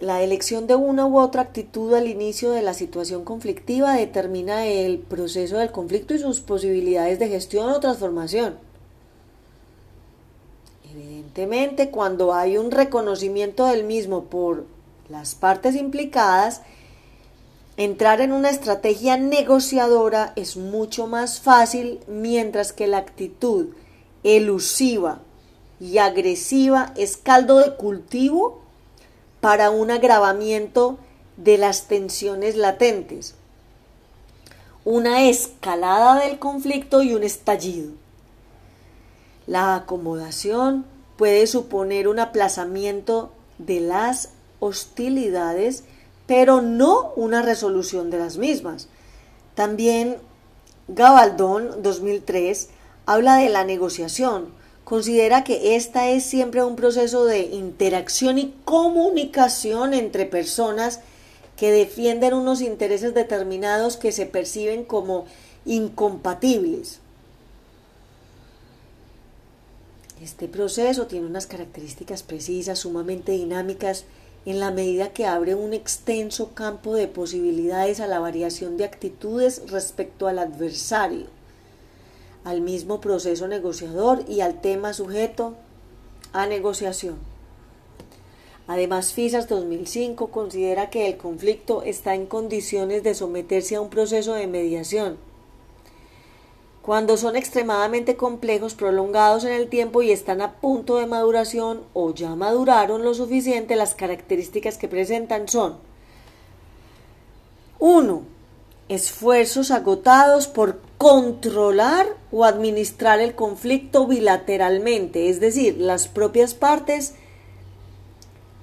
[0.00, 4.98] la elección de una u otra actitud al inicio de la situación conflictiva determina el
[4.98, 8.71] proceso del conflicto y sus posibilidades de gestión o transformación.
[11.90, 14.66] Cuando hay un reconocimiento del mismo por
[15.08, 16.60] las partes implicadas,
[17.78, 23.68] entrar en una estrategia negociadora es mucho más fácil, mientras que la actitud
[24.24, 25.20] elusiva
[25.80, 28.60] y agresiva es caldo de cultivo
[29.40, 30.98] para un agravamiento
[31.38, 33.34] de las tensiones latentes,
[34.84, 37.92] una escalada del conflicto y un estallido.
[39.46, 40.91] La acomodación
[41.22, 45.84] puede suponer un aplazamiento de las hostilidades,
[46.26, 48.88] pero no una resolución de las mismas.
[49.54, 50.16] También
[50.88, 52.70] Gabaldón 2003
[53.06, 54.48] habla de la negociación,
[54.82, 60.98] considera que esta es siempre un proceso de interacción y comunicación entre personas
[61.56, 65.26] que defienden unos intereses determinados que se perciben como
[65.66, 66.98] incompatibles.
[70.22, 74.04] Este proceso tiene unas características precisas, sumamente dinámicas,
[74.46, 79.62] en la medida que abre un extenso campo de posibilidades a la variación de actitudes
[79.68, 81.26] respecto al adversario
[82.44, 85.54] al mismo proceso negociador y al tema sujeto
[86.32, 87.16] a negociación.
[88.66, 94.34] Además, FISAS 2005 considera que el conflicto está en condiciones de someterse a un proceso
[94.34, 95.18] de mediación.
[96.82, 102.12] Cuando son extremadamente complejos, prolongados en el tiempo y están a punto de maduración o
[102.12, 105.76] ya maduraron lo suficiente, las características que presentan son
[107.78, 108.22] 1
[108.88, 117.14] esfuerzos agotados por controlar o administrar el conflicto bilateralmente, es decir, las propias partes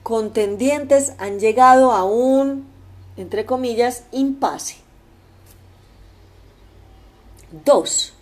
[0.04, 2.68] contendientes han llegado a un,
[3.16, 4.89] entre comillas, impasse.
[7.66, 8.14] 2.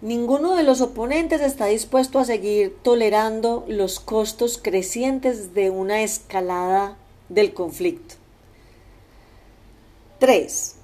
[0.00, 6.96] Ninguno de los oponentes está dispuesto a seguir tolerando los costos crecientes de una escalada
[7.28, 8.16] del conflicto.
[10.18, 10.76] 3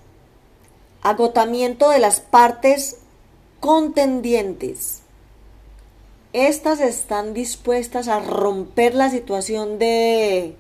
[1.03, 2.99] agotamiento de las partes
[3.61, 5.03] contendientes.
[6.33, 10.55] Estas están dispuestas a romper la situación de,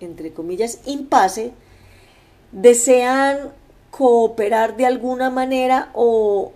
[0.00, 1.52] entre comillas, impasse,
[2.50, 3.52] desean
[3.92, 6.52] cooperar de alguna manera o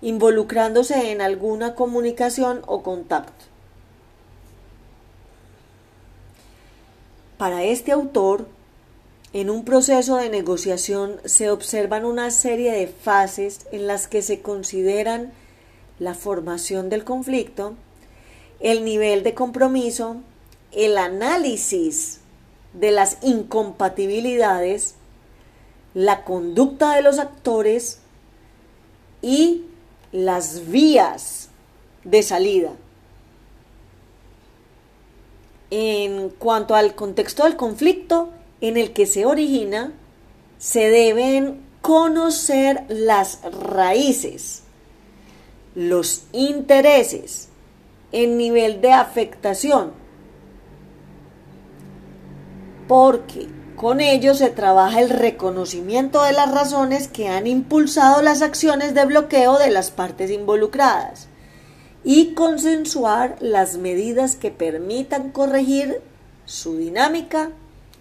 [0.00, 3.44] involucrándose en alguna comunicación o contacto.
[7.36, 8.46] Para este autor,
[9.34, 14.40] en un proceso de negociación se observan una serie de fases en las que se
[14.40, 15.32] consideran
[15.98, 17.74] la formación del conflicto,
[18.58, 20.16] el nivel de compromiso,
[20.72, 22.20] el análisis
[22.72, 24.94] de las incompatibilidades,
[25.94, 28.00] la conducta de los actores
[29.22, 29.64] y
[30.12, 31.48] las vías
[32.04, 32.72] de salida.
[35.70, 38.30] En cuanto al contexto del conflicto,
[38.60, 39.92] en el que se origina,
[40.58, 44.62] se deben conocer las raíces,
[45.74, 47.48] los intereses,
[48.12, 49.92] el nivel de afectación,
[52.88, 53.46] porque
[53.80, 59.06] con ello se trabaja el reconocimiento de las razones que han impulsado las acciones de
[59.06, 61.28] bloqueo de las partes involucradas
[62.04, 66.02] y consensuar las medidas que permitan corregir
[66.44, 67.52] su dinámica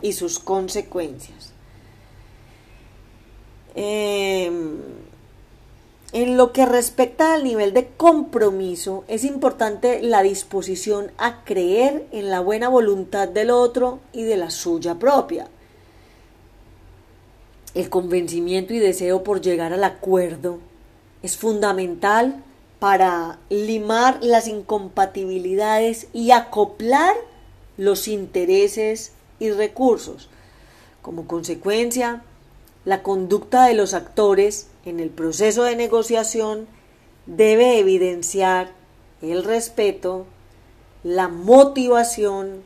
[0.02, 1.54] y sus consecuencias.
[3.74, 4.80] Em,
[6.12, 12.30] en lo que respecta al nivel de compromiso, es importante la disposición a creer en
[12.30, 15.48] la buena voluntad del otro y de la suya propia.
[17.76, 20.60] El convencimiento y deseo por llegar al acuerdo
[21.22, 22.44] es fundamental
[22.80, 27.16] para limar las incompatibilidades y acoplar
[27.78, 30.30] los intereses y recursos.
[31.02, 32.24] Como consecuencia,
[32.86, 36.68] la conducta de los actores en el proceso de negociación
[37.26, 38.72] debe evidenciar
[39.22, 40.26] el respeto,
[41.04, 42.64] la motivación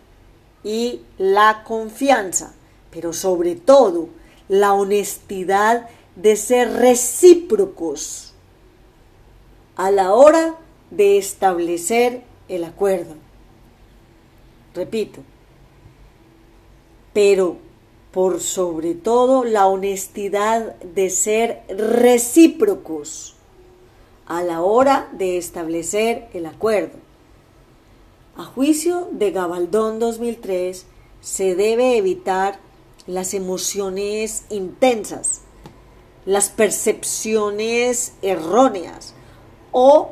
[0.64, 2.54] y la confianza,
[2.92, 4.10] pero sobre todo
[4.48, 8.34] la honestidad de ser recíprocos
[9.76, 10.56] a la hora
[10.92, 13.16] de establecer el acuerdo.
[14.76, 15.22] Repito,
[17.14, 17.58] pero
[18.12, 23.36] por sobre todo la honestidad de ser recíprocos
[24.28, 27.00] a la hora de establecer el acuerdo.
[28.38, 30.86] A juicio de Gabaldón 2003,
[31.22, 32.60] se debe evitar
[33.08, 35.42] las emociones intensas,
[36.26, 39.14] las percepciones erróneas
[39.72, 40.12] o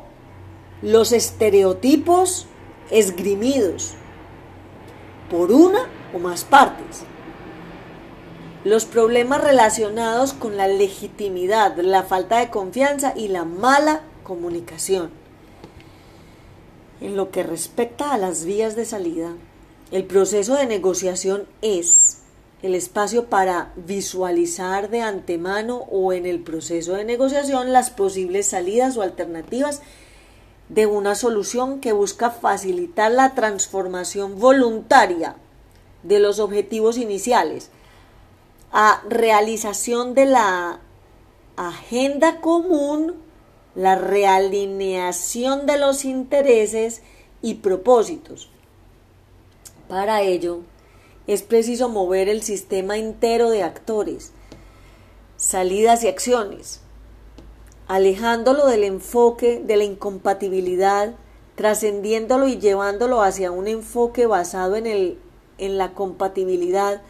[0.82, 2.46] los estereotipos
[2.90, 3.94] esgrimidos
[5.30, 7.04] por una o más partes.
[8.64, 15.10] Los problemas relacionados con la legitimidad, la falta de confianza y la mala comunicación.
[17.00, 19.32] En lo que respecta a las vías de salida,
[19.90, 21.86] el proceso de negociación es
[22.62, 28.96] el espacio para visualizar de antemano o en el proceso de negociación las posibles salidas
[28.96, 29.82] o alternativas
[30.68, 35.34] de una solución que busca facilitar la transformación voluntaria
[36.04, 37.70] de los objetivos iniciales
[38.72, 40.80] a realización de la
[41.56, 43.16] agenda común,
[43.74, 47.02] la realineación de los intereses
[47.42, 48.48] y propósitos.
[49.88, 50.60] Para ello,
[51.26, 54.32] es preciso mover el sistema entero de actores,
[55.36, 56.80] salidas y acciones,
[57.86, 61.14] alejándolo del enfoque de la incompatibilidad,
[61.54, 65.18] trascendiéndolo y llevándolo hacia un enfoque basado en, el,
[65.58, 67.02] en la compatibilidad,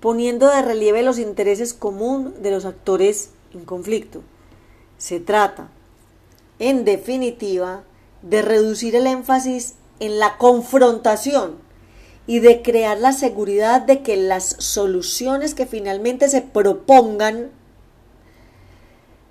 [0.00, 4.22] poniendo de relieve los intereses comunes de los actores en conflicto.
[4.98, 5.68] Se trata,
[6.58, 7.82] en definitiva,
[8.22, 11.67] de reducir el énfasis en la confrontación
[12.28, 17.50] y de crear la seguridad de que las soluciones que finalmente se propongan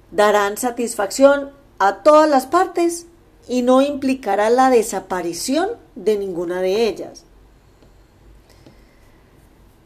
[0.09, 3.05] darán satisfacción a todas las partes
[3.47, 7.23] y no implicará la desaparición de ninguna de ellas.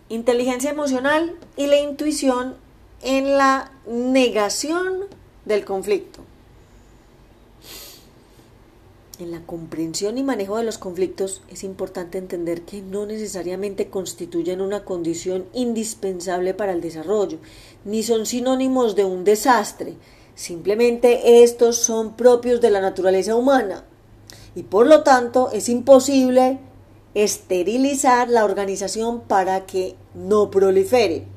[0.07, 2.55] Inteligencia emocional y la intuición
[3.01, 5.01] en la negación
[5.43, 6.21] del conflicto.
[9.21, 14.61] En la comprensión y manejo de los conflictos es importante entender que no necesariamente constituyen
[14.61, 17.37] una condición indispensable para el desarrollo,
[17.85, 19.93] ni son sinónimos de un desastre.
[20.33, 23.85] Simplemente estos son propios de la naturaleza humana
[24.55, 26.57] y por lo tanto es imposible
[27.13, 31.27] esterilizar la organización para que no prolifere.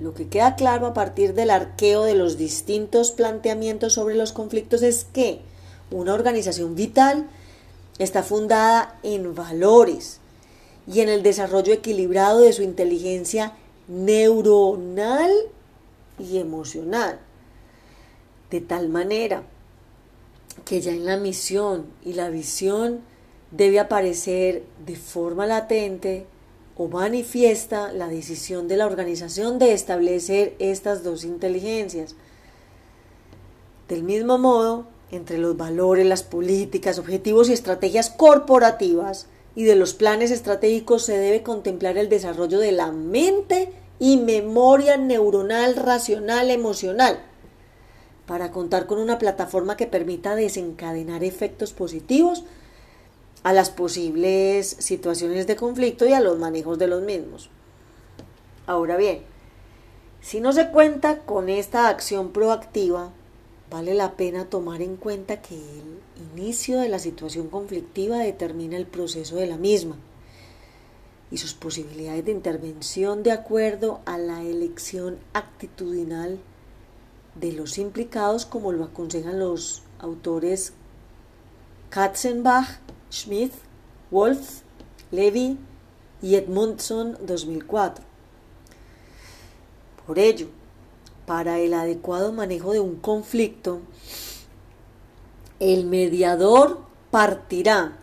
[0.00, 4.82] Lo que queda claro a partir del arqueo de los distintos planteamientos sobre los conflictos
[4.82, 5.42] es que
[5.90, 7.28] una organización vital
[7.98, 10.20] está fundada en valores
[10.86, 13.52] y en el desarrollo equilibrado de su inteligencia
[13.88, 15.30] neuronal
[16.18, 17.18] y emocional.
[18.50, 19.42] De tal manera
[20.64, 23.00] que ya en la misión y la visión
[23.50, 26.26] debe aparecer de forma latente
[26.80, 32.14] o manifiesta la decisión de la organización de establecer estas dos inteligencias.
[33.86, 39.92] Del mismo modo, entre los valores, las políticas, objetivos y estrategias corporativas y de los
[39.92, 47.20] planes estratégicos se debe contemplar el desarrollo de la mente y memoria neuronal, racional, emocional,
[48.24, 52.44] para contar con una plataforma que permita desencadenar efectos positivos
[53.42, 57.50] a las posibles situaciones de conflicto y a los manejos de los mismos.
[58.66, 59.22] Ahora bien,
[60.20, 63.10] si no se cuenta con esta acción proactiva,
[63.70, 68.86] vale la pena tomar en cuenta que el inicio de la situación conflictiva determina el
[68.86, 69.96] proceso de la misma
[71.30, 76.38] y sus posibilidades de intervención de acuerdo a la elección actitudinal
[77.36, 80.72] de los implicados como lo aconsejan los autores
[81.90, 82.78] Katzenbach
[83.10, 83.52] Schmidt,
[84.12, 84.62] Wolf,
[85.10, 85.58] Levy
[86.22, 88.04] y Edmundson 2004.
[90.06, 90.46] Por ello,
[91.26, 93.80] para el adecuado manejo de un conflicto,
[95.58, 96.80] el mediador
[97.10, 97.98] partirá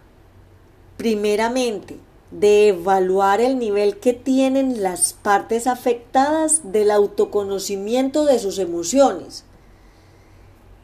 [0.98, 1.98] primeramente
[2.32, 9.46] de evaluar el nivel que tienen las partes afectadas del autoconocimiento de sus emociones,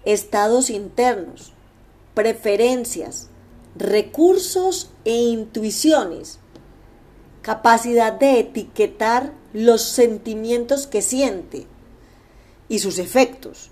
[0.05, 1.52] estados internos,
[2.13, 3.29] preferencias,
[3.75, 6.39] recursos e intuiciones,
[7.41, 11.67] capacidad de etiquetar los sentimientos que siente
[12.69, 13.69] y sus efectos.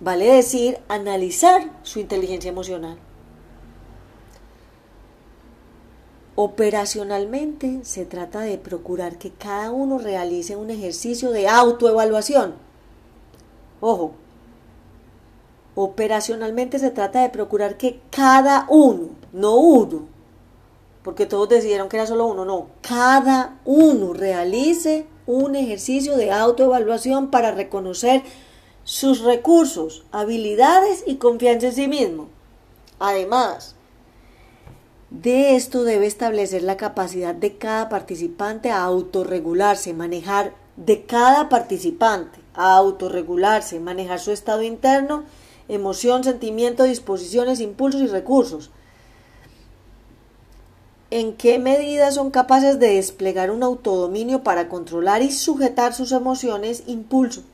[0.00, 2.98] Vale decir, analizar su inteligencia emocional.
[6.36, 12.54] Operacionalmente se trata de procurar que cada uno realice un ejercicio de autoevaluación.
[13.80, 14.14] Ojo,
[15.80, 20.08] Operacionalmente se trata de procurar que cada uno, no uno,
[21.04, 27.30] porque todos decidieron que era solo uno, no, cada uno realice un ejercicio de autoevaluación
[27.30, 28.24] para reconocer
[28.82, 32.26] sus recursos, habilidades y confianza en sí mismo.
[32.98, 33.76] Además,
[35.10, 42.40] de esto debe establecer la capacidad de cada participante a autorregularse, manejar de cada participante
[42.54, 45.22] a autorregularse, manejar su estado interno,
[45.68, 48.70] emoción, sentimiento, disposiciones, impulsos y recursos.
[51.10, 56.82] ¿En qué medida son capaces de desplegar un autodominio para controlar y sujetar sus emociones,
[56.86, 57.44] impulsos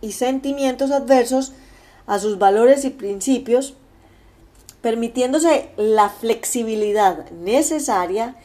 [0.00, 1.52] y sentimientos adversos
[2.06, 3.74] a sus valores y principios
[4.82, 8.36] permitiéndose la flexibilidad necesaria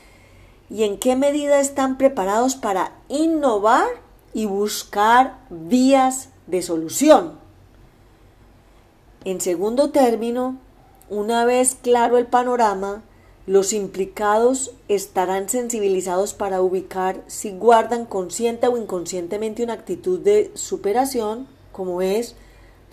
[0.70, 3.88] y en qué medida están preparados para innovar
[4.34, 7.47] y buscar vías de solución.
[9.28, 10.56] En segundo término,
[11.10, 13.04] una vez claro el panorama,
[13.46, 21.46] los implicados estarán sensibilizados para ubicar si guardan consciente o inconscientemente una actitud de superación,
[21.74, 22.36] como es,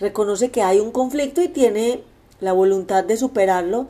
[0.01, 2.03] reconoce que hay un conflicto y tiene
[2.41, 3.87] la voluntad de superarlo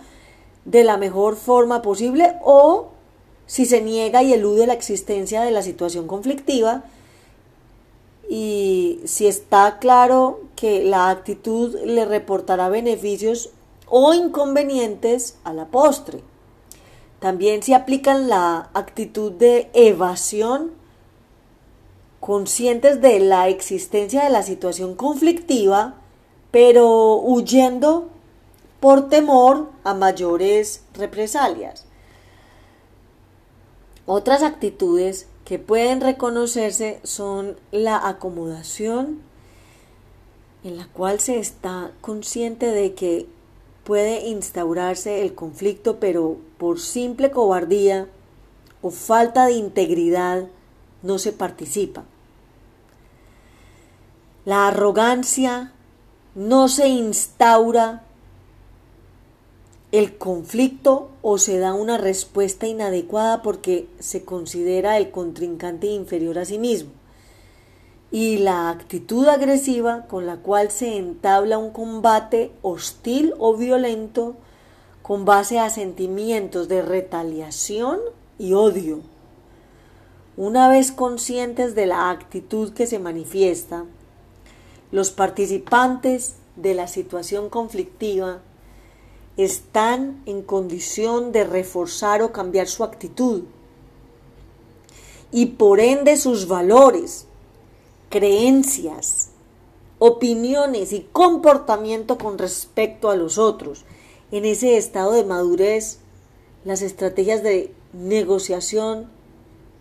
[0.67, 2.89] de la mejor forma posible o
[3.47, 6.85] si se niega y elude la existencia de la situación conflictiva
[8.29, 13.51] y si está claro que la actitud le reportará beneficios
[13.89, 16.23] o inconvenientes a la postre.
[17.21, 20.73] También si aplican la actitud de evasión,
[22.21, 25.95] conscientes de la existencia de la situación conflictiva,
[26.51, 28.09] pero huyendo
[28.81, 31.87] por temor a mayores represalias.
[34.07, 39.21] Otras actitudes que pueden reconocerse son la acomodación,
[40.63, 43.27] en la cual se está consciente de que
[43.85, 48.09] puede instaurarse el conflicto, pero por simple cobardía
[48.81, 50.47] o falta de integridad
[51.03, 52.05] no se participa.
[54.47, 55.73] La arrogancia
[56.35, 58.03] no se instaura
[59.95, 66.45] el conflicto o se da una respuesta inadecuada porque se considera el contrincante inferior a
[66.45, 66.91] sí mismo.
[68.11, 74.35] Y la actitud agresiva con la cual se entabla un combate hostil o violento
[75.03, 78.01] con base a sentimientos de retaliación
[78.37, 78.99] y odio.
[80.37, 83.85] Una vez conscientes de la actitud que se manifiesta,
[84.91, 88.41] los participantes de la situación conflictiva
[89.37, 93.43] están en condición de reforzar o cambiar su actitud
[95.33, 97.27] y por ende sus valores,
[98.09, 99.31] creencias,
[99.99, 103.85] opiniones y comportamiento con respecto a los otros.
[104.31, 105.99] En ese estado de madurez,
[106.65, 109.11] las estrategias de negociación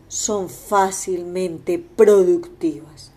[0.07, 3.12] son fácilmente productivas.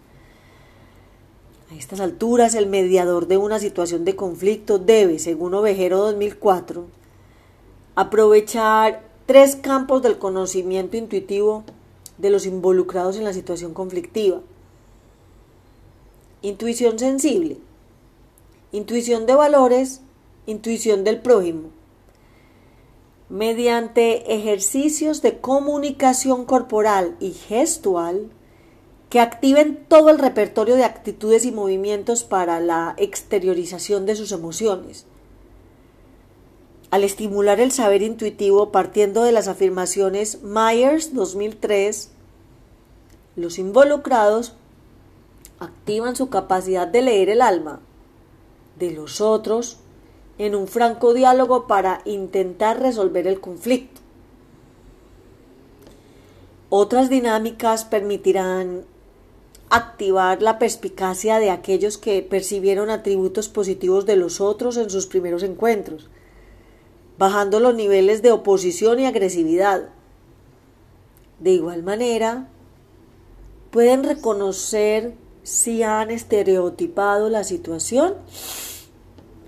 [1.71, 6.87] A estas alturas, el mediador de una situación de conflicto debe, según Ovejero 2004,
[7.97, 11.65] aprovechar tres campos del conocimiento intuitivo
[12.19, 14.41] de los involucrados en la situación conflictiva.
[16.43, 17.59] Intuición sensible,
[18.71, 20.03] intuición de valores,
[20.47, 21.71] intuición del prójimo.
[23.29, 28.31] Mediante ejercicios de comunicación corporal y gestual,
[29.11, 35.07] que activen todo el repertorio de actitudes y movimientos para la exteriorización de sus emociones.
[36.91, 42.11] Al estimular el saber intuitivo partiendo de las afirmaciones Myers 2003,
[43.37, 44.55] los involucrados
[45.59, 47.81] activan su capacidad de leer el alma
[48.79, 49.79] de los otros
[50.39, 54.01] en un franco diálogo para intentar resolver el conflicto.
[56.69, 58.85] Otras dinámicas permitirán
[59.71, 65.43] activar la perspicacia de aquellos que percibieron atributos positivos de los otros en sus primeros
[65.43, 66.09] encuentros,
[67.19, 69.89] bajando los niveles de oposición y agresividad.
[71.41, 72.49] De igual manera,
[73.71, 78.15] pueden reconocer si han estereotipado la situación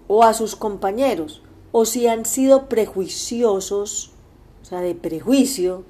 [0.06, 1.42] o a sus compañeros,
[1.72, 4.10] o si han sido prejuiciosos,
[4.62, 5.84] o sea, de prejuicio,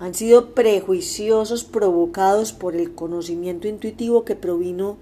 [0.00, 4.96] han sido prejuiciosos provocados por el conocimiento intuitivo que provino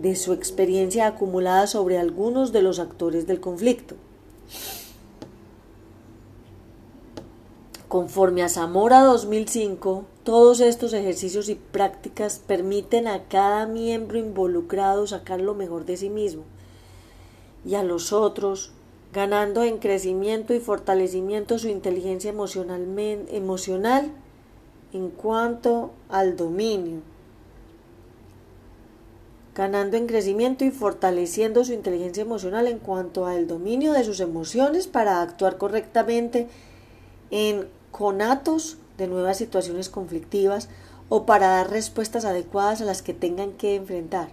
[0.00, 3.94] de su experiencia acumulada sobre algunos de los actores del conflicto.
[7.88, 15.42] Conforme a Zamora 2005, todos estos ejercicios y prácticas permiten a cada miembro involucrado sacar
[15.42, 16.44] lo mejor de sí mismo
[17.66, 18.72] y a los otros,
[19.12, 24.10] ganando en crecimiento y fortalecimiento su inteligencia emocional
[24.92, 27.00] en cuanto al dominio.
[29.54, 34.86] ganando en crecimiento y fortaleciendo su inteligencia emocional en cuanto al dominio de sus emociones
[34.86, 36.46] para actuar correctamente
[37.32, 40.68] en conatos de nuevas situaciones conflictivas
[41.08, 44.28] o para dar respuestas adecuadas a las que tengan que enfrentar.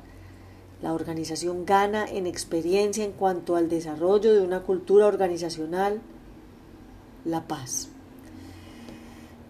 [0.83, 6.01] La organización gana en experiencia en cuanto al desarrollo de una cultura organizacional,
[7.23, 7.89] la paz.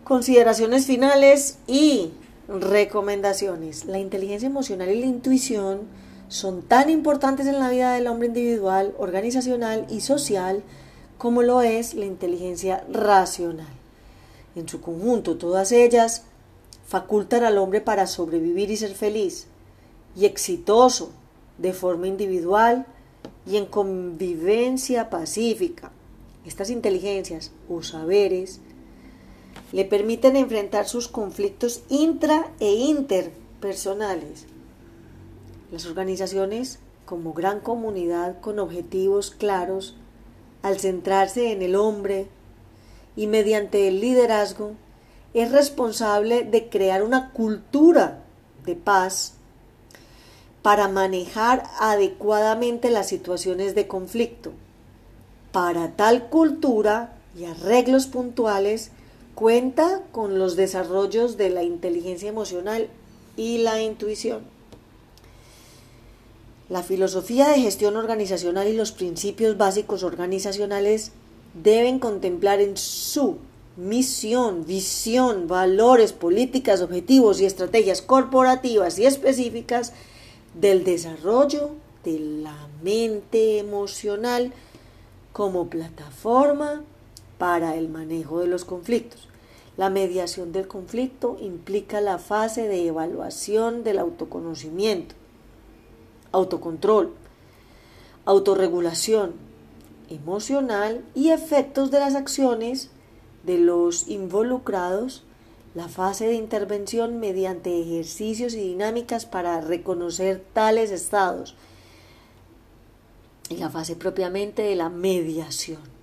[0.06, 2.12] Consideraciones finales y
[2.47, 3.86] recomendaciones.
[3.86, 5.82] La inteligencia emocional y la intuición
[6.28, 10.62] son tan importantes en la vida del hombre individual, organizacional y social
[11.18, 13.74] como lo es la inteligencia racional.
[14.56, 16.22] En su conjunto, todas ellas
[16.86, 19.47] facultan al hombre para sobrevivir y ser feliz
[20.16, 21.14] y exitoso
[21.58, 22.86] de forma individual
[23.47, 25.91] y en convivencia pacífica.
[26.45, 28.60] Estas inteligencias o saberes
[29.72, 34.45] le permiten enfrentar sus conflictos intra e interpersonales.
[35.72, 39.95] Las organizaciones, como gran comunidad con objetivos claros,
[40.62, 42.28] al centrarse en el hombre
[43.16, 44.72] y mediante el liderazgo,
[45.34, 48.24] es responsable de crear una cultura
[48.66, 49.34] de paz
[50.62, 54.53] para manejar adecuadamente las situaciones de conflicto.
[55.51, 58.91] Para tal cultura y arreglos puntuales,
[59.36, 62.89] cuenta con los desarrollos de la inteligencia emocional
[63.36, 64.43] y la intuición.
[66.69, 71.11] La filosofía de gestión organizacional y los principios básicos organizacionales
[71.53, 73.38] deben contemplar en su
[73.77, 79.93] misión, visión, valores, políticas, objetivos y estrategias corporativas y específicas
[80.53, 81.71] del desarrollo
[82.03, 84.53] de la mente emocional
[85.33, 86.83] como plataforma
[87.38, 89.27] para el manejo de los conflictos.
[89.77, 95.15] La mediación del conflicto implica la fase de evaluación del autoconocimiento,
[96.31, 97.13] autocontrol,
[98.23, 99.33] autorregulación
[100.09, 102.89] emocional y efectos de las acciones
[103.43, 105.23] de los involucrados,
[105.73, 111.55] la fase de intervención mediante ejercicios y dinámicas para reconocer tales estados
[113.49, 115.95] y la fase propiamente de la mediación.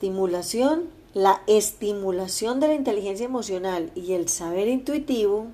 [0.00, 5.48] Estimulación, la estimulación de la inteligencia emocional y el saber intuitivo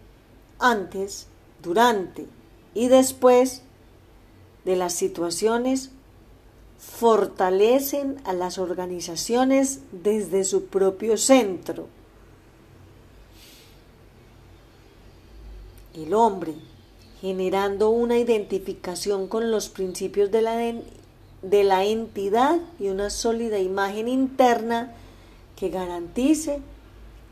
[0.61, 1.26] antes,
[1.64, 2.28] durante
[2.72, 3.62] y después
[4.64, 5.90] de las situaciones
[6.78, 11.88] fortalecen a las organizaciones desde su propio centro.
[15.92, 16.55] El hombre,
[17.20, 20.55] generando una identificación con los principios de la
[21.43, 24.93] de la entidad y una sólida imagen interna
[25.57, 26.61] que garantice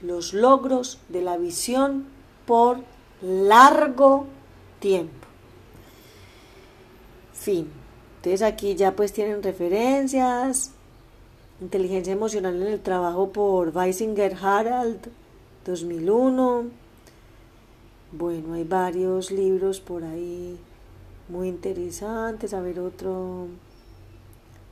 [0.02, 2.06] los logros de la visión
[2.46, 2.78] por
[3.22, 4.26] largo
[4.80, 5.26] tiempo.
[7.32, 7.68] Fin.
[8.16, 10.72] Entonces aquí ya pues tienen referencias.
[11.60, 14.98] Inteligencia emocional en el trabajo por Weisinger Harald,
[15.64, 16.64] 2001.
[18.12, 20.58] Bueno, hay varios libros por ahí
[21.28, 22.54] muy interesantes.
[22.54, 23.48] A ver otro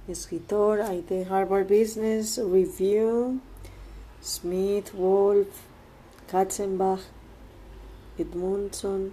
[0.08, 3.40] escritor, hay de Harvard Business Review,
[4.22, 5.48] Smith, Wolf,
[6.30, 7.00] Katzenbach,
[8.18, 9.12] Edmundson,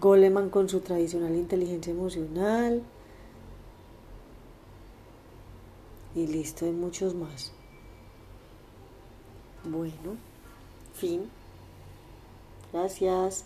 [0.00, 2.82] Goleman con su tradicional inteligencia emocional.
[6.14, 7.52] Y listo, hay muchos más.
[9.64, 10.16] Bueno,
[10.94, 11.30] fin.
[12.72, 13.44] Gracias.